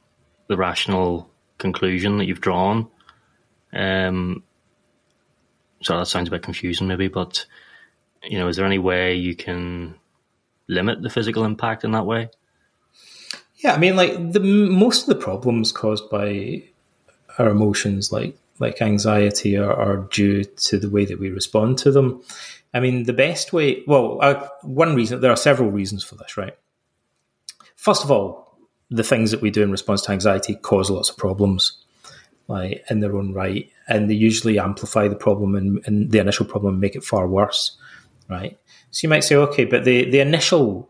[0.49, 2.89] the rational conclusion that you've drawn.
[3.73, 4.43] Um,
[5.83, 7.47] so that sounds a bit confusing, maybe, but
[8.23, 9.95] you know, is there any way you can
[10.69, 12.31] limit the physical impact in that way?
[13.57, 16.65] Yeah, I mean, like the most of the problems caused by
[17.39, 21.91] our emotions, like like anxiety, are, are due to the way that we respond to
[21.91, 22.23] them.
[22.75, 23.83] I mean, the best way.
[23.87, 26.57] Well, uh, one reason there are several reasons for this, right?
[27.77, 28.59] First of all,
[28.91, 31.85] the things that we do in response to anxiety cause lots of problems,
[32.47, 36.47] like in their own right, and they usually amplify the problem and, and the initial
[36.47, 37.77] problem and make it far worse,
[38.29, 38.59] right?
[38.91, 40.89] So you might say, okay, but the the initial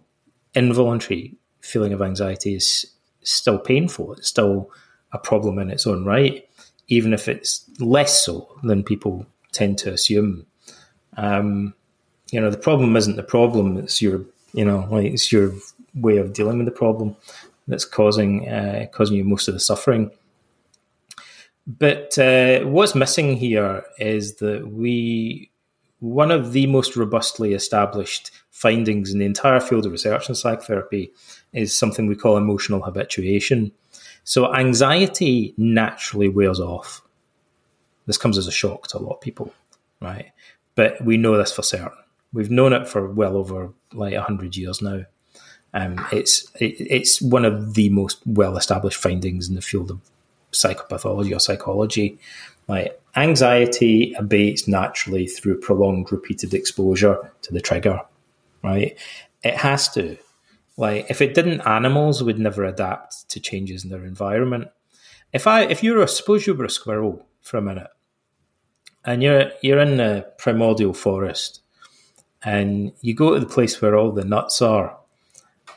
[0.54, 2.86] involuntary feeling of anxiety is
[3.22, 4.14] still painful.
[4.14, 4.70] It's still
[5.12, 6.48] a problem in its own right,
[6.88, 10.46] even if it's less so than people tend to assume.
[11.16, 11.74] Um,
[12.30, 15.52] you know, the problem isn't the problem; it's your, you know, like it's your
[15.94, 17.16] way of dealing with the problem
[17.66, 20.10] that's causing uh, causing you most of the suffering.
[21.66, 25.50] But uh, what's missing here is that we
[26.00, 31.12] one of the most robustly established findings in the entire field of research in psychotherapy
[31.52, 33.72] is something we call emotional habituation.
[34.24, 37.02] So anxiety naturally wears off.
[38.06, 39.52] This comes as a shock to a lot of people,
[40.00, 40.32] right?
[40.74, 41.98] But we know this for certain.
[42.32, 45.04] We've known it for well over like hundred years now.
[45.74, 50.00] Um, it's it, it's one of the most well established findings in the field of
[50.52, 52.18] psychopathology or psychology.
[52.68, 58.00] Like anxiety abates naturally through prolonged repeated exposure to the trigger,
[58.62, 58.98] right?
[59.42, 60.18] It has to.
[60.76, 64.68] Like if it didn't, animals would never adapt to changes in their environment.
[65.32, 67.88] If I if you're a suppose you were a squirrel for a minute
[69.04, 71.60] and you're you're in the primordial forest
[72.44, 74.98] and you go to the place where all the nuts are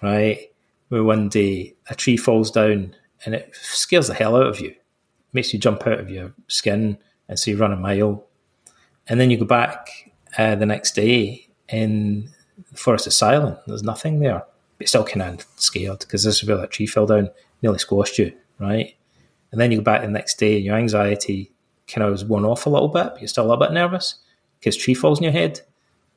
[0.01, 0.51] right?
[0.89, 4.75] Where one day a tree falls down and it scares the hell out of you,
[5.33, 8.25] makes you jump out of your skin, and so you run a mile.
[9.07, 12.29] And then you go back uh, the next day and
[12.71, 13.57] the forest is silent.
[13.67, 14.43] There's nothing there.
[14.77, 17.29] But still kind of scared because this is where that tree fell down,
[17.61, 18.95] nearly squashed you, right?
[19.51, 21.51] And then you go back the next day and your anxiety
[21.87, 24.15] kind of was worn off a little bit, but you're still a little bit nervous
[24.59, 25.59] because tree falls in your head.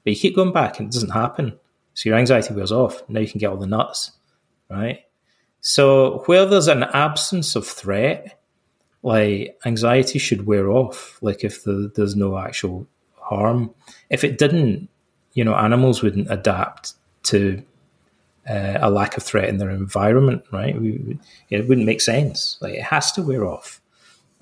[0.05, 1.59] But you keep going back and it doesn't happen.
[1.95, 3.03] So your anxiety wears off.
[3.09, 4.13] Now you can get all the nuts,
[4.71, 5.05] right?
[5.61, 8.41] So where there's an absence of threat,
[9.05, 11.19] like anxiety should wear off.
[11.23, 12.89] Like if the, there's no actual
[13.21, 13.73] harm.
[14.11, 14.89] If it didn't,
[15.35, 16.95] you know, animals wouldn't adapt
[17.25, 17.63] to
[18.49, 20.81] uh, a lack of threat in their environment, right?
[20.81, 21.19] We,
[21.51, 22.57] it wouldn't make sense.
[22.61, 23.81] Like it has to wear off.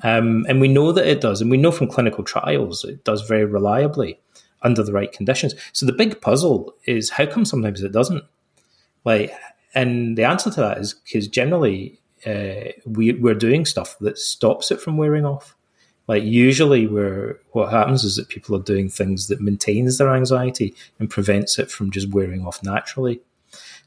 [0.04, 3.22] Um, and we know that it does, and we know from clinical trials it does
[3.22, 4.18] very reliably
[4.62, 5.54] under the right conditions.
[5.72, 8.24] So the big puzzle is how come sometimes it doesn't?
[9.04, 9.32] Like,
[9.74, 14.70] and the answer to that is because generally uh, we, we're doing stuff that stops
[14.70, 15.56] it from wearing off.
[16.08, 20.74] Like usually, where what happens is that people are doing things that maintains their anxiety
[20.98, 23.20] and prevents it from just wearing off naturally.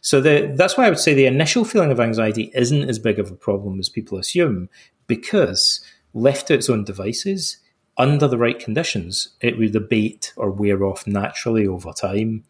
[0.02, 3.20] So the, that's why I would say the initial feeling of anxiety isn't as big
[3.20, 4.70] of a problem as people assume,
[5.08, 5.82] because
[6.14, 7.58] left to its own devices,
[7.98, 12.44] under the right conditions, it would abate or wear off naturally over time.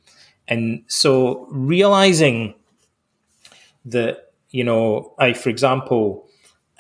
[0.48, 2.54] And so realizing
[3.86, 6.28] that, you know, I, for example,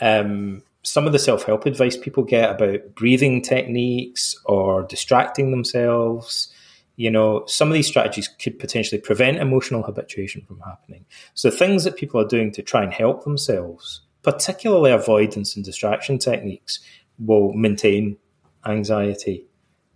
[0.02, 6.54] um, some of the self help advice people get about breathing techniques or distracting themselves,
[6.96, 11.06] you know, some of these strategies could potentially prevent emotional habituation from happening.
[11.34, 16.20] So things that people are doing to try and help themselves, particularly avoidance and distraction
[16.20, 16.80] techniques,
[17.20, 18.18] will maintain
[18.66, 19.46] anxiety.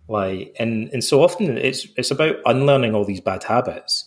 [0.08, 4.06] Like, and and so often it's it's about unlearning all these bad habits,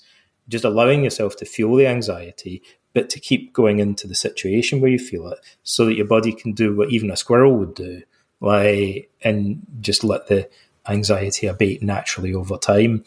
[0.49, 2.61] just allowing yourself to feel the anxiety,
[2.93, 6.31] but to keep going into the situation where you feel it, so that your body
[6.31, 8.03] can do what even a squirrel would do,
[8.39, 10.49] like, and just let the
[10.87, 13.03] anxiety abate naturally over time.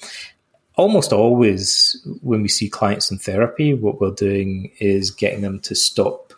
[0.76, 5.74] Almost always, when we see clients in therapy, what we're doing is getting them to
[5.74, 6.34] stop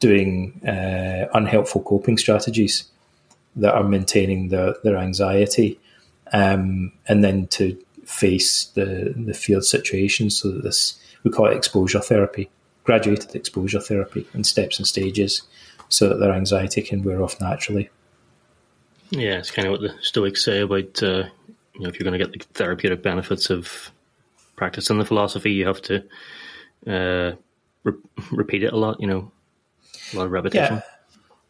[0.00, 2.84] doing uh, unhelpful coping strategies
[3.56, 5.78] that are maintaining their, their anxiety,
[6.32, 11.56] um, and then to face the, the field situation so that this, we call it
[11.56, 12.48] exposure therapy,
[12.84, 15.42] graduated exposure therapy in steps and stages
[15.88, 17.90] so that their anxiety can wear off naturally.
[19.10, 21.24] Yeah, it's kind of what the Stoics say about uh,
[21.74, 23.90] you know if you're going to get the therapeutic benefits of
[24.56, 26.04] practicing the philosophy, you have to
[26.86, 27.32] uh,
[27.82, 27.92] re-
[28.30, 29.00] repeat it a lot.
[29.00, 29.32] You know,
[30.12, 30.76] a lot of repetition.
[30.76, 30.82] Yeah.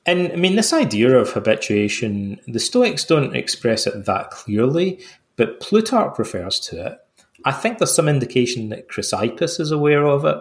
[0.07, 5.01] And I mean, this idea of habituation, the Stoics don't express it that clearly,
[5.37, 6.99] but Plutarch refers to it.
[7.45, 10.39] I think there's some indication that Chrysippus is aware of it.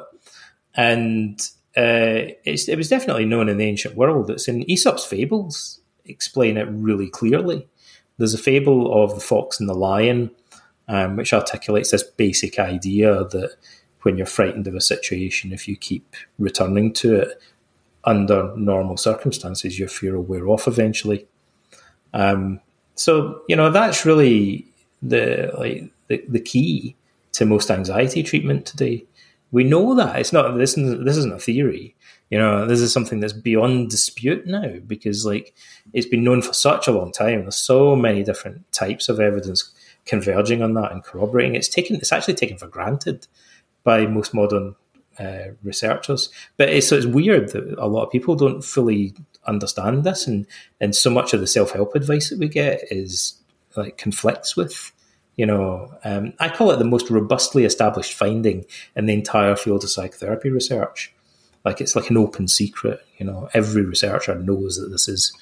[0.75, 1.39] And
[1.75, 4.29] uh, it was definitely known in the ancient world.
[4.29, 7.67] It's in Aesop's fables, explain it really clearly.
[8.17, 10.31] There's a fable of the fox and the lion,
[10.87, 13.55] um, which articulates this basic idea that
[14.03, 17.41] when you're frightened of a situation, if you keep returning to it,
[18.03, 21.25] under normal circumstances, your fear will wear off eventually.
[22.13, 22.59] Um,
[22.95, 24.67] so you know that's really
[25.01, 26.95] the like the, the key
[27.34, 29.05] to most anxiety treatment today.
[29.51, 30.78] We know that it's not this.
[30.78, 31.95] Isn't, this isn't a theory.
[32.30, 35.53] You know, this is something that's beyond dispute now because like
[35.93, 37.41] it's been known for such a long time.
[37.41, 39.72] There's so many different types of evidence
[40.05, 41.55] converging on that and corroborating.
[41.55, 41.95] It's taken.
[41.97, 43.28] It's actually taken for granted
[43.84, 44.76] by most modern
[45.20, 46.30] uh, researchers.
[46.57, 49.14] But it's, so it's weird that a lot of people don't fully
[49.45, 50.47] understand this, and
[50.82, 53.36] and so much of the self help advice that we get is
[53.76, 54.91] like conflicts with.
[55.36, 58.65] You know, um, I call it the most robustly established finding
[58.95, 61.13] in the entire field of psychotherapy research.
[61.65, 62.99] Like it's like an open secret.
[63.17, 65.34] You know, every researcher knows that this is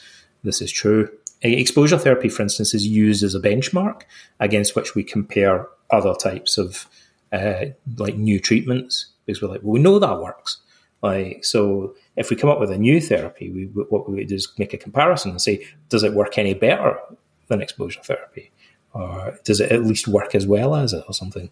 [0.43, 1.09] this is true.
[1.41, 4.03] Exposure therapy, for instance, is used as a benchmark
[4.39, 6.87] against which we compare other types of
[7.31, 7.65] uh,
[7.97, 10.57] like new treatments because we're like, well, we know that works.
[11.01, 14.51] Like, so if we come up with a new therapy, we what we do is
[14.59, 16.99] make a comparison and say, does it work any better
[17.47, 18.50] than exposure therapy,
[18.93, 21.49] or does it at least work as well as it, or something?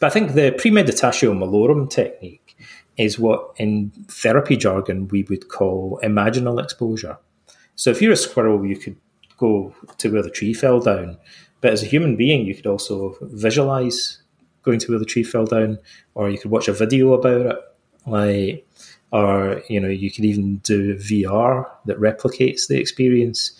[0.00, 2.56] But I think the premeditatio malorum technique
[2.96, 7.18] is what in therapy jargon we would call imaginal exposure.
[7.76, 8.96] So if you're a squirrel, you could
[9.36, 11.16] go to where the tree fell down,
[11.60, 14.20] but as a human being, you could also visualize
[14.62, 15.78] going to where the tree fell down,
[16.14, 17.56] or you could watch a video about it,
[18.06, 18.66] like,
[19.12, 23.52] or you know, you could even do VR that replicates the experience.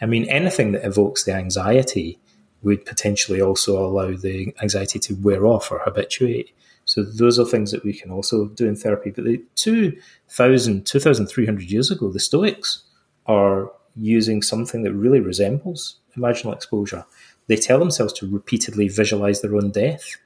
[0.00, 2.18] I mean, anything that evokes the anxiety
[2.62, 6.50] would potentially also allow the anxiety to wear off or habituate.
[6.86, 9.10] So those are things that we can also do in therapy.
[9.10, 12.82] But the 2,000, 2,300 years ago, the Stoics
[13.26, 17.04] are using something that really resembles imaginal exposure.
[17.46, 20.16] They tell themselves to repeatedly visualize their own death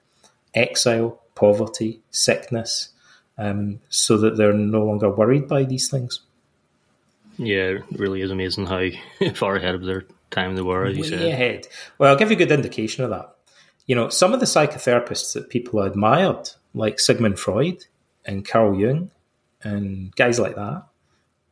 [0.55, 2.89] exile, poverty, sickness,
[3.37, 6.21] um, so that they're no longer worried by these things.
[7.39, 8.89] Yeah, it really is amazing how
[9.35, 11.23] far ahead of their time they were, as you Way said.
[11.23, 11.69] ahead.
[11.99, 13.35] Well, I'll give you a good indication of that.
[13.87, 17.85] You know, some of the psychotherapists that people admired, like Sigmund Freud
[18.25, 19.11] and Carl Jung
[19.63, 20.85] and guys like that,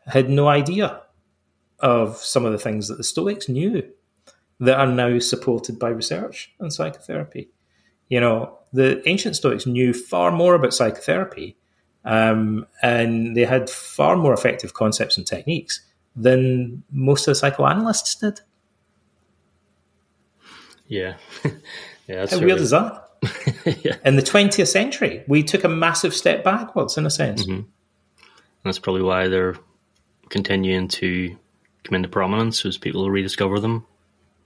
[0.06, 1.02] had no idea
[1.80, 3.82] of some of the things that the Stoics knew
[4.60, 7.48] that are now supported by research and psychotherapy.
[8.08, 11.56] You know, the ancient Stoics knew far more about psychotherapy
[12.06, 15.80] um, and they had far more effective concepts and techniques
[16.14, 18.40] than most of the psychoanalysts did.
[20.86, 21.16] Yeah.
[21.44, 21.50] yeah,
[22.06, 23.08] that's How really, weird is that?
[23.82, 23.96] yeah.
[24.04, 27.44] In the 20th century, we took a massive step backwards in a sense.
[27.44, 27.62] Mm-hmm.
[28.64, 29.56] That's probably why they're
[30.28, 31.36] continuing to
[31.82, 33.84] come into prominence as people rediscover them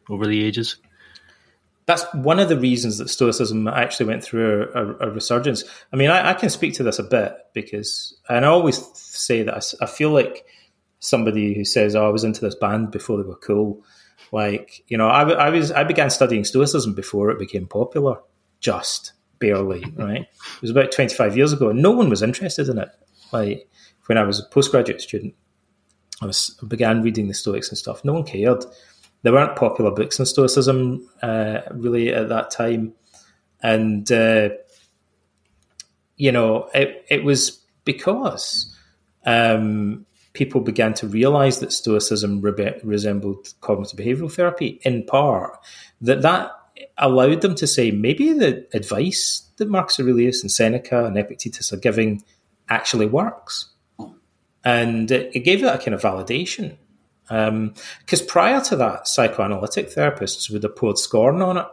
[0.08, 0.76] over the ages.
[1.90, 5.64] That's one of the reasons that Stoicism actually went through a, a, a resurgence.
[5.92, 9.42] I mean, I, I, can speak to this a bit because, and I always say
[9.42, 10.46] that I, I feel like
[11.00, 13.82] somebody who says, "Oh, I was into this band before they were cool."
[14.30, 18.18] Like, you know, I, I was I began studying Stoicism before it became popular,
[18.60, 20.22] just barely, right?
[20.22, 22.90] It was about twenty five years ago, and no one was interested in it.
[23.32, 23.68] Like
[24.06, 25.34] when I was a postgraduate student,
[26.22, 28.04] I was I began reading the Stoics and stuff.
[28.04, 28.64] No one cared
[29.22, 32.94] there weren't popular books on Stoicism uh, really at that time,
[33.62, 34.50] and uh,
[36.16, 38.74] you know it it was because
[39.26, 45.58] um, people began to realize that Stoicism re- resembled cognitive behavioral therapy in part
[46.00, 46.52] that that
[46.96, 51.78] allowed them to say maybe the advice that Marcus Aurelius and Seneca and Epictetus are
[51.78, 52.22] giving
[52.70, 53.68] actually works,
[54.64, 56.76] and it, it gave it a kind of validation
[57.30, 61.66] because um, prior to that, psychoanalytic therapists would have poured scorn on it.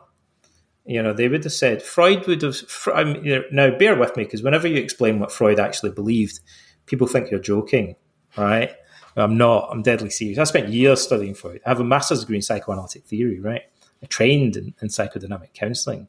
[0.85, 2.57] You know, they would have said Freud would have.
[2.93, 6.39] I mean, now, bear with me because whenever you explain what Freud actually believed,
[6.85, 7.95] people think you're joking,
[8.37, 8.71] right?
[9.15, 9.69] I'm not.
[9.71, 10.37] I'm deadly serious.
[10.37, 11.61] I spent years studying Freud.
[11.65, 13.63] I have a master's degree in psychoanalytic theory, right?
[14.03, 16.07] I trained in, in psychodynamic counseling.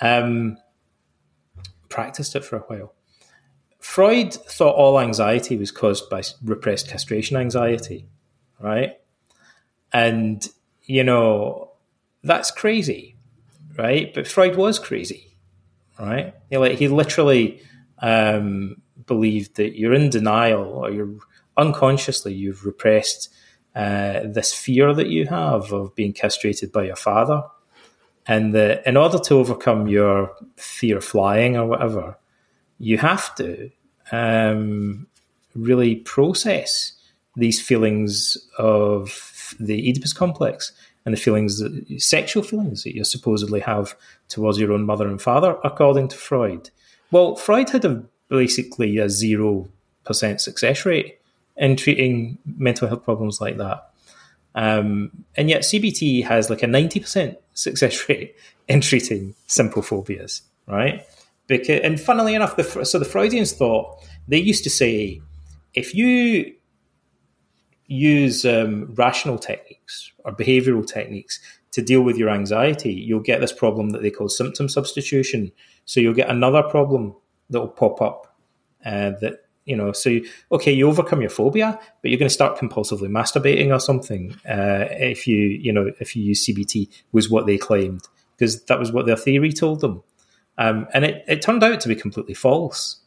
[0.00, 0.56] Um,
[1.88, 2.94] practiced it for a while.
[3.80, 8.06] Freud thought all anxiety was caused by repressed castration anxiety,
[8.60, 8.98] right?
[9.92, 10.46] And,
[10.84, 11.72] you know,
[12.22, 13.16] that's crazy,
[13.76, 14.12] right?
[14.12, 15.36] But Freud was crazy,
[15.98, 16.34] right?
[16.50, 17.62] He, like, he literally
[17.98, 21.16] um, believed that you're in denial or you're
[21.56, 23.34] unconsciously, you've repressed
[23.74, 27.42] uh, this fear that you have of being castrated by your father.
[28.26, 32.18] And that in order to overcome your fear of flying or whatever,
[32.78, 33.70] you have to
[34.12, 35.06] um,
[35.54, 36.92] really process
[37.38, 40.72] these feelings of the Oedipus complex
[41.04, 41.62] and the feelings,
[41.96, 43.96] sexual feelings that you supposedly have
[44.28, 46.68] towards your own mother and father, according to Freud.
[47.10, 49.68] Well, Freud had a, basically a zero
[50.04, 51.18] percent success rate
[51.56, 53.90] in treating mental health problems like that.
[54.54, 58.34] Um, and yet CBT has like a 90% success rate
[58.66, 61.06] in treating simple phobias, right?
[61.46, 65.22] Because, and funnily enough, the, so the Freudians thought they used to say
[65.74, 66.54] if you
[67.88, 71.40] use um, rational techniques or behavioral techniques
[71.72, 75.50] to deal with your anxiety, you'll get this problem that they call symptom substitution.
[75.84, 77.16] So you'll get another problem
[77.50, 78.36] that will pop up
[78.84, 79.92] uh, that you know.
[79.92, 83.80] So you, okay, you overcome your phobia, but you're going to start compulsively masturbating or
[83.80, 88.02] something uh, if you you know if you use CBT was what they claimed
[88.36, 90.02] because that was what their theory told them.
[90.58, 93.00] Um, and it, it turned out to be completely false.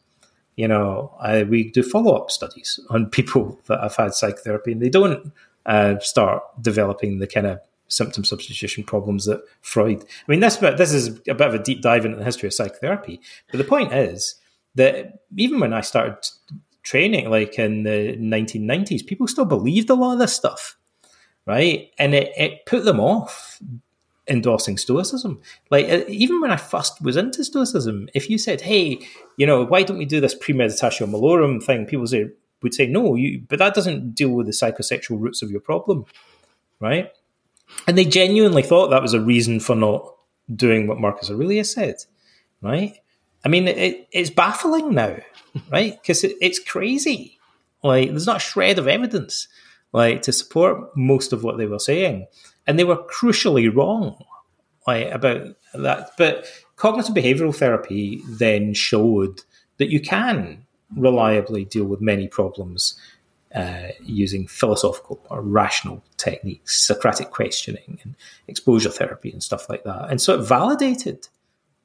[0.62, 4.82] You know, I, we do follow up studies on people that have had psychotherapy, and
[4.82, 5.34] they don't
[5.66, 10.04] uh, start developing the kind of symptom substitution problems that Freud.
[10.04, 12.54] I mean, this this is a bit of a deep dive into the history of
[12.54, 13.20] psychotherapy.
[13.50, 14.36] But the point is
[14.76, 16.18] that even when I started
[16.84, 20.78] training, like in the 1990s, people still believed a lot of this stuff,
[21.48, 21.90] right?
[21.98, 23.60] And it, it put them off
[24.28, 25.42] endorsing Stoicism.
[25.70, 29.00] Like uh, even when I first was into Stoicism, if you said, "Hey,
[29.38, 32.30] you know, why don't we do this premeditatio malorum thing?" People say
[32.62, 36.06] would say, "No, you," but that doesn't deal with the psychosexual roots of your problem,
[36.80, 37.12] right?
[37.88, 40.14] And they genuinely thought that was a reason for not
[40.54, 41.96] doing what Marcus Aurelius said,
[42.62, 42.98] right?
[43.44, 45.18] I mean, it, it's baffling now,
[45.72, 46.00] right?
[46.02, 47.40] Because it, it's crazy.
[47.84, 49.48] Like, there's not a shred of evidence
[49.94, 52.28] like to support most of what they were saying
[52.72, 54.16] and they were crucially wrong
[54.88, 56.12] like, about that.
[56.18, 56.46] But
[56.78, 59.42] cognitive behavioral therapy then showed
[59.76, 60.66] that you can
[60.96, 62.98] reliably deal with many problems
[63.54, 68.16] uh, using philosophical or rational techniques, Socratic questioning and
[68.48, 70.10] exposure therapy and stuff like that.
[70.10, 71.28] And so it validated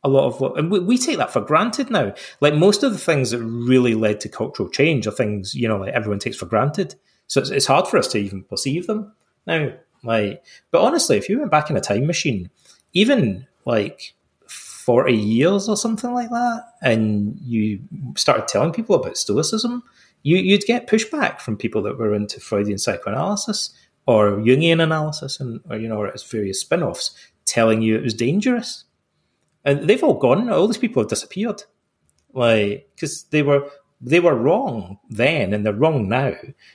[0.04, 2.14] a lot of what, and we, we, take that for granted now.
[2.40, 5.78] Like most of the things that really led to cultural change are things, you know,
[5.78, 6.94] like everyone takes for granted.
[7.26, 9.12] So it's, it's hard for us to even perceive them
[9.48, 9.72] now.
[10.06, 12.50] Like, but honestly, if you went back in a time machine,
[12.92, 14.14] even like
[14.48, 17.80] 40 years or something like that, and you
[18.16, 19.82] started telling people about Stoicism,
[20.22, 23.74] you, you'd get pushback from people that were into Freudian psychoanalysis
[24.06, 27.12] or Jungian analysis and, or, you know, or its various spin offs
[27.44, 28.84] telling you it was dangerous.
[29.64, 30.48] And they've all gone.
[30.48, 31.64] All these people have disappeared.
[32.32, 33.68] Like, because they were
[34.00, 36.34] they were wrong then and they're wrong now.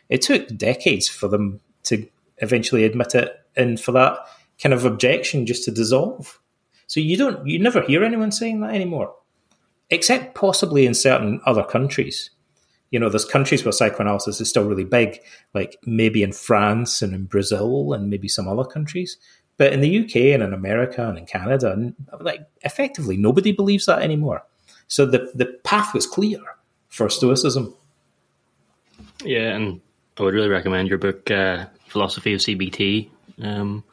[0.09, 2.07] It took decades for them to
[2.41, 4.17] eventually admit it and for that
[4.61, 6.39] kind of objection just to dissolve.
[6.87, 9.15] So you don't, you never hear anyone saying that anymore,
[9.89, 12.31] except possibly in certain other countries.
[12.91, 15.19] You know, there's countries where psychoanalysis is still really big,
[15.53, 19.17] like maybe in France and in Brazil and maybe some other countries.
[19.57, 24.01] But in the UK and in America and in Canada, like effectively nobody believes that
[24.01, 24.43] anymore.
[24.87, 26.39] So the the path was clear
[26.89, 27.73] for Stoicism.
[29.23, 29.79] Yeah, and
[30.17, 33.09] I would really recommend your book, uh, philosophy of CBT,
[33.41, 33.83] um,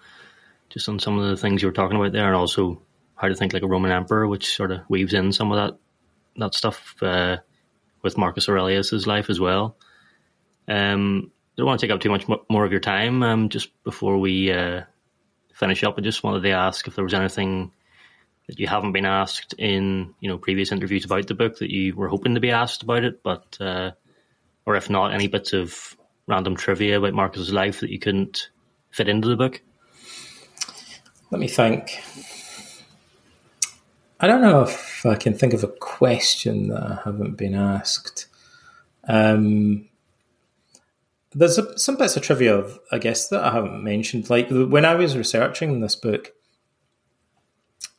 [0.68, 2.80] just on some of the things you were talking about there, and also
[3.14, 5.78] how to think like a Roman emperor, which sort of weaves in some of that
[6.36, 7.38] that stuff uh,
[8.02, 9.76] with Marcus Aurelius's life as well.
[10.68, 13.22] Um, I don't want to take up too much more of your time.
[13.22, 14.82] Um, just before we uh,
[15.52, 17.72] finish up, I just wanted to ask if there was anything
[18.46, 21.94] that you haven't been asked in you know previous interviews about the book that you
[21.94, 23.90] were hoping to be asked about it, but uh,
[24.64, 25.96] or if not, any bits of
[26.28, 28.50] random trivia about Marcus's life that you couldn't
[28.90, 29.60] fit into the book?
[31.30, 32.00] Let me think.
[34.20, 38.26] I don't know if I can think of a question that I haven't been asked.
[39.06, 39.88] Um,
[41.34, 44.28] there's a, some bits of trivia, I guess, that I haven't mentioned.
[44.28, 46.32] Like when I was researching this book,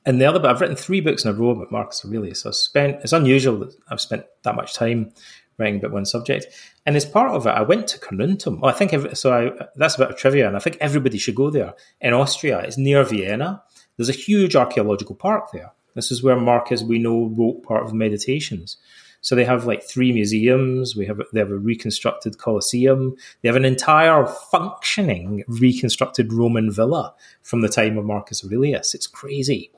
[0.06, 2.42] and the other, I've written three books in a row about Marcus Aurelius.
[2.42, 3.02] So spent.
[3.04, 5.12] It's unusual that I've spent that much time
[5.60, 6.48] writing about one subject.
[6.86, 8.60] And as part of it, I went to Carnuntum.
[8.64, 9.32] Oh, I think every, so.
[9.32, 12.60] I, that's a bit of trivia, and I think everybody should go there in Austria.
[12.60, 13.62] It's near Vienna.
[13.98, 15.72] There's a huge archaeological park there.
[15.94, 18.78] This is where Marcus, we know, wrote part of the Meditations.
[19.22, 20.96] So they have like three museums.
[20.96, 23.16] We have they have a reconstructed Colosseum.
[23.42, 28.94] They have an entire functioning reconstructed Roman villa from the time of Marcus Aurelius.
[28.94, 29.72] It's crazy.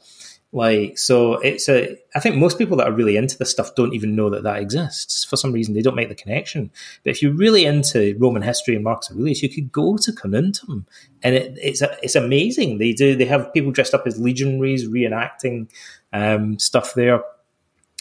[0.53, 3.93] Like, so it's a, I think most people that are really into this stuff don't
[3.93, 5.23] even know that that exists.
[5.23, 6.71] For some reason, they don't make the connection.
[7.03, 10.85] But if you're really into Roman history and Marcus Aurelius, you could go to Carnuntum
[11.23, 12.79] and it, it's, it's amazing.
[12.79, 15.69] They do, they have people dressed up as legionaries reenacting
[16.11, 17.23] um, stuff there.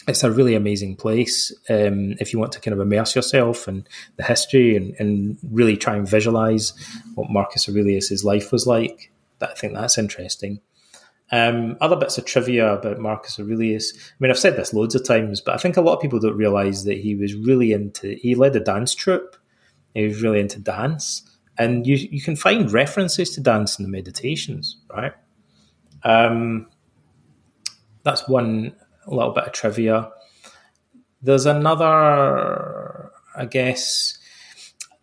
[0.07, 3.87] It's a really amazing place um, if you want to kind of immerse yourself in
[4.17, 6.73] the history and, and really try and visualize
[7.15, 9.11] what Marcus Aurelius's life was like.
[9.39, 10.59] I think that's interesting.
[11.33, 13.93] Um, other bits of trivia about Marcus Aurelius.
[13.95, 16.19] I mean, I've said this loads of times, but I think a lot of people
[16.19, 18.15] don't realize that he was really into.
[18.15, 19.37] He led a dance troupe.
[19.93, 23.91] He was really into dance, and you you can find references to dance in the
[23.91, 25.13] meditations, right?
[26.03, 26.67] Um,
[28.03, 28.75] that's one
[29.07, 30.09] little bit of trivia.
[31.21, 34.17] There's another, I guess.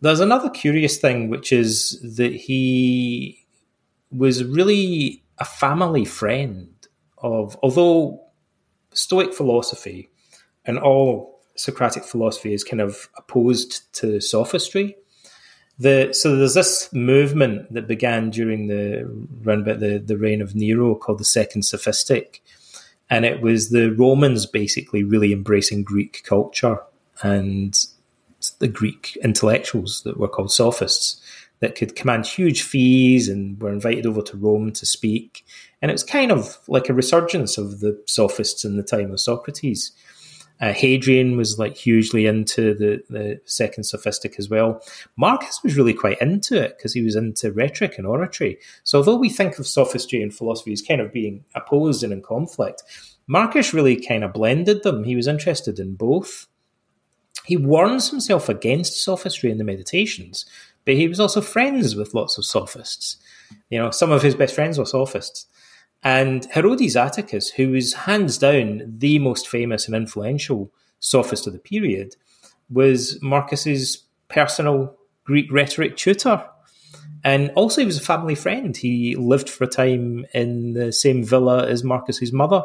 [0.01, 3.45] There's another curious thing, which is that he
[4.11, 6.69] was really a family friend
[7.17, 8.21] of, although
[8.93, 10.09] Stoic philosophy
[10.65, 14.95] and all Socratic philosophy is kind of opposed to sophistry.
[15.77, 19.01] The, so there's this movement that began during the
[19.45, 22.41] around about the, the reign of Nero called the Second Sophistic,
[23.09, 26.79] and it was the Romans basically really embracing Greek culture
[27.21, 27.85] and
[28.59, 31.21] the Greek intellectuals that were called sophists
[31.59, 35.45] that could command huge fees and were invited over to Rome to speak.
[35.81, 39.19] And it was kind of like a resurgence of the sophists in the time of
[39.19, 39.91] Socrates.
[40.61, 44.81] Uh, Hadrian was like hugely into the, the second sophistic as well.
[45.15, 48.57] Marcus was really quite into it because he was into rhetoric and oratory.
[48.83, 52.21] So although we think of sophistry and philosophy as kind of being opposed and in
[52.21, 52.83] conflict,
[53.27, 55.05] Marcus really kind of blended them.
[55.05, 56.47] He was interested in both.
[57.45, 60.45] He warns himself against sophistry in the meditations
[60.89, 63.17] but he was also friends with lots of sophists.
[63.69, 65.45] You know, some of his best friends were sophists.
[66.01, 71.59] And Herodes Atticus, who was hands down the most famous and influential sophist of the
[71.59, 72.15] period,
[72.71, 76.43] was Marcus's personal Greek rhetoric tutor.
[77.23, 78.75] And also, he was a family friend.
[78.75, 82.63] He lived for a time in the same villa as Marcus's mother,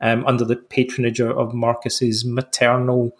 [0.00, 3.10] um, under the patronage of Marcus's maternal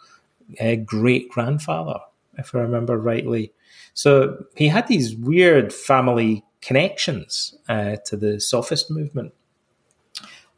[0.61, 1.99] uh, great grandfather,
[2.39, 3.53] if I remember rightly.
[4.01, 9.35] So he had these weird family connections uh, to the sophist movement.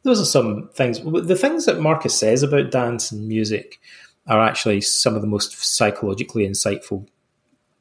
[0.03, 1.01] Those are some things.
[1.01, 3.81] The things that Marcus says about dance and music
[4.27, 7.05] are actually some of the most psychologically insightful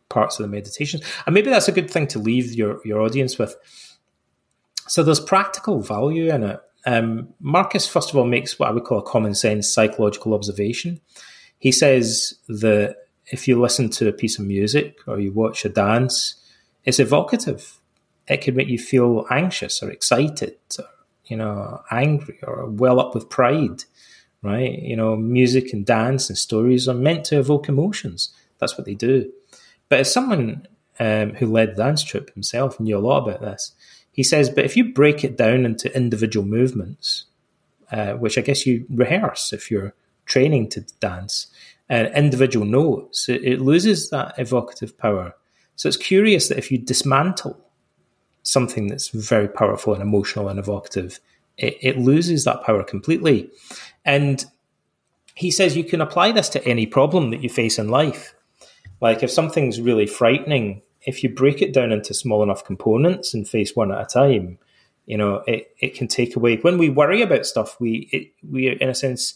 [0.09, 1.05] parts of the meditations.
[1.27, 3.55] And maybe that's a good thing to leave your, your audience with.
[4.89, 6.61] So there's practical value in it.
[6.87, 11.01] Um, Marcus, first of all, makes what I would call a common sense psychological observation.
[11.61, 12.97] He says that
[13.33, 16.35] if you listen to a piece of music or you watch a dance,
[16.85, 17.81] it's evocative.
[18.29, 20.85] It can make you feel anxious or excited, or,
[21.25, 23.85] you know, angry or well up with pride,
[24.43, 24.79] right?
[24.79, 28.35] You know, music and dance and stories are meant to evoke emotions.
[28.59, 29.33] That's what they do.
[29.89, 30.69] But as someone
[31.01, 33.73] um, who led the dance troupe himself knew a lot about this,
[34.13, 37.25] he says, but if you break it down into individual movements,
[37.91, 39.95] uh, which I guess you rehearse if you're
[40.27, 41.47] training to dance,
[41.91, 45.35] uh, individual notes, it, it loses that evocative power.
[45.77, 47.59] So it's curious that if you dismantle
[48.43, 51.21] something that's very powerful and emotional and evocative,
[51.57, 53.51] it, it, loses that power completely.
[54.05, 54.45] And
[55.35, 58.35] he says you can apply this to any problem that you face in life.
[59.01, 63.49] Like if something's really frightening, if you break it down into small enough components and
[63.49, 64.59] face one at a time,
[65.07, 66.57] you know, it, it can take away.
[66.57, 69.35] When we worry about stuff, we it, we are in a sense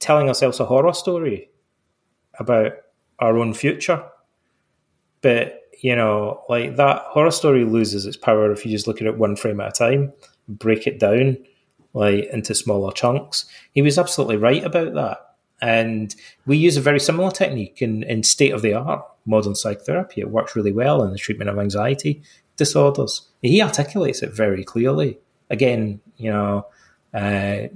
[0.00, 1.50] telling ourselves a horror story
[2.38, 2.72] about
[3.18, 4.02] our own future.
[5.22, 9.06] But, you know, like that horror story loses its power if you just look at
[9.06, 10.12] it one frame at a time,
[10.48, 11.36] break it down
[11.92, 13.44] like into smaller chunks.
[13.72, 15.18] He was absolutely right about that.
[15.62, 16.14] And
[16.46, 20.20] we use a very similar technique in, in state of the art modern psychotherapy.
[20.20, 22.22] It works really well in the treatment of anxiety
[22.56, 23.28] disorders.
[23.42, 25.18] He articulates it very clearly.
[25.50, 26.66] Again, you know,
[27.12, 27.68] uh,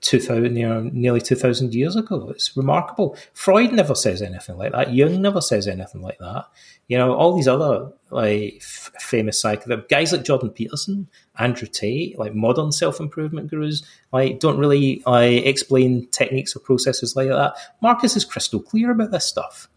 [0.00, 2.30] 2000, you know, nearly 2000 years ago.
[2.30, 3.16] It's remarkable.
[3.34, 4.92] Freud never says anything like that.
[4.92, 6.46] Jung never says anything like that.
[6.86, 11.08] You know, all these other like f- famous psychotherapists, guys like Jordan Peterson,
[11.38, 17.28] Andrew Tate, like modern self-improvement gurus, like don't really like explain techniques or processes like
[17.28, 17.54] that.
[17.82, 19.68] Marcus is crystal clear about this stuff.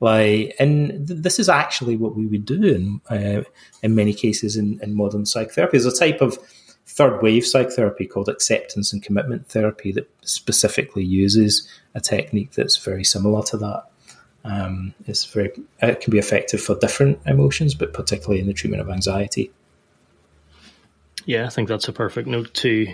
[0.00, 3.42] Like, and th- this is actually what we would do in, uh,
[3.82, 5.78] in many cases in, in modern psychotherapy.
[5.78, 6.38] There's a type of
[6.88, 13.04] third wave psychotherapy called acceptance and commitment therapy that specifically uses a technique that's very
[13.04, 13.84] similar to that.
[14.44, 15.52] Um, it's very
[15.82, 19.52] it can be effective for different emotions, but particularly in the treatment of anxiety.
[21.26, 22.86] Yeah, I think that's a perfect note to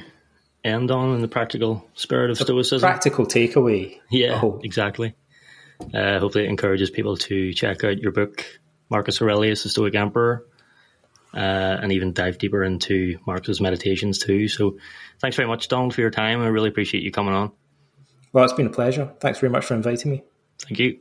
[0.65, 2.81] end on in the practical spirit of stoicism.
[2.81, 4.01] Practical takeaway.
[4.11, 5.15] Yeah, exactly.
[5.93, 8.45] Uh, hopefully, it encourages people to check out your book,
[8.89, 10.45] Marcus Aurelius, the Stoic Emperor,
[11.35, 14.49] uh, and even dive deeper into Marcus's meditations too.
[14.49, 14.79] So,
[15.21, 16.41] thanks very much, Donald, for your time.
[16.41, 17.53] I really appreciate you coming on.
[18.33, 19.13] Well, it's been a pleasure.
[19.21, 20.23] Thanks very much for inviting me.
[20.61, 20.99] Thank you.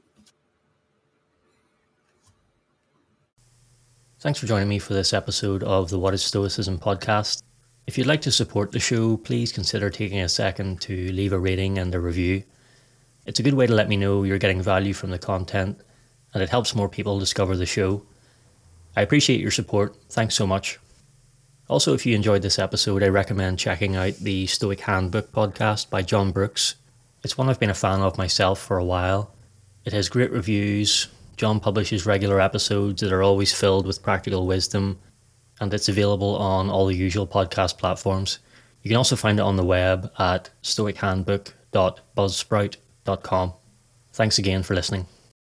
[4.20, 7.44] Thanks for joining me for this episode of the What is Stoicism podcast.
[7.88, 11.40] If you'd like to support the show, please consider taking a second to leave a
[11.40, 12.44] rating and a review.
[13.26, 15.82] It's a good way to let me know you're getting value from the content,
[16.34, 18.06] and it helps more people discover the show.
[18.96, 19.96] I appreciate your support.
[20.10, 20.80] Thanks so much.
[21.68, 26.02] Also, if you enjoyed this episode, I recommend checking out the Stoic Handbook podcast by
[26.02, 26.76] John Brooks.
[27.24, 29.34] It's one I've been a fan of myself for a while.
[29.86, 31.08] It has great reviews.
[31.38, 35.00] John publishes regular episodes that are always filled with practical wisdom,
[35.60, 38.40] and it's available on all the usual podcast platforms.
[38.84, 43.54] You can also find it on the web at stoichandbook.buzzsprout.com.
[44.12, 45.08] Thanks again for listening.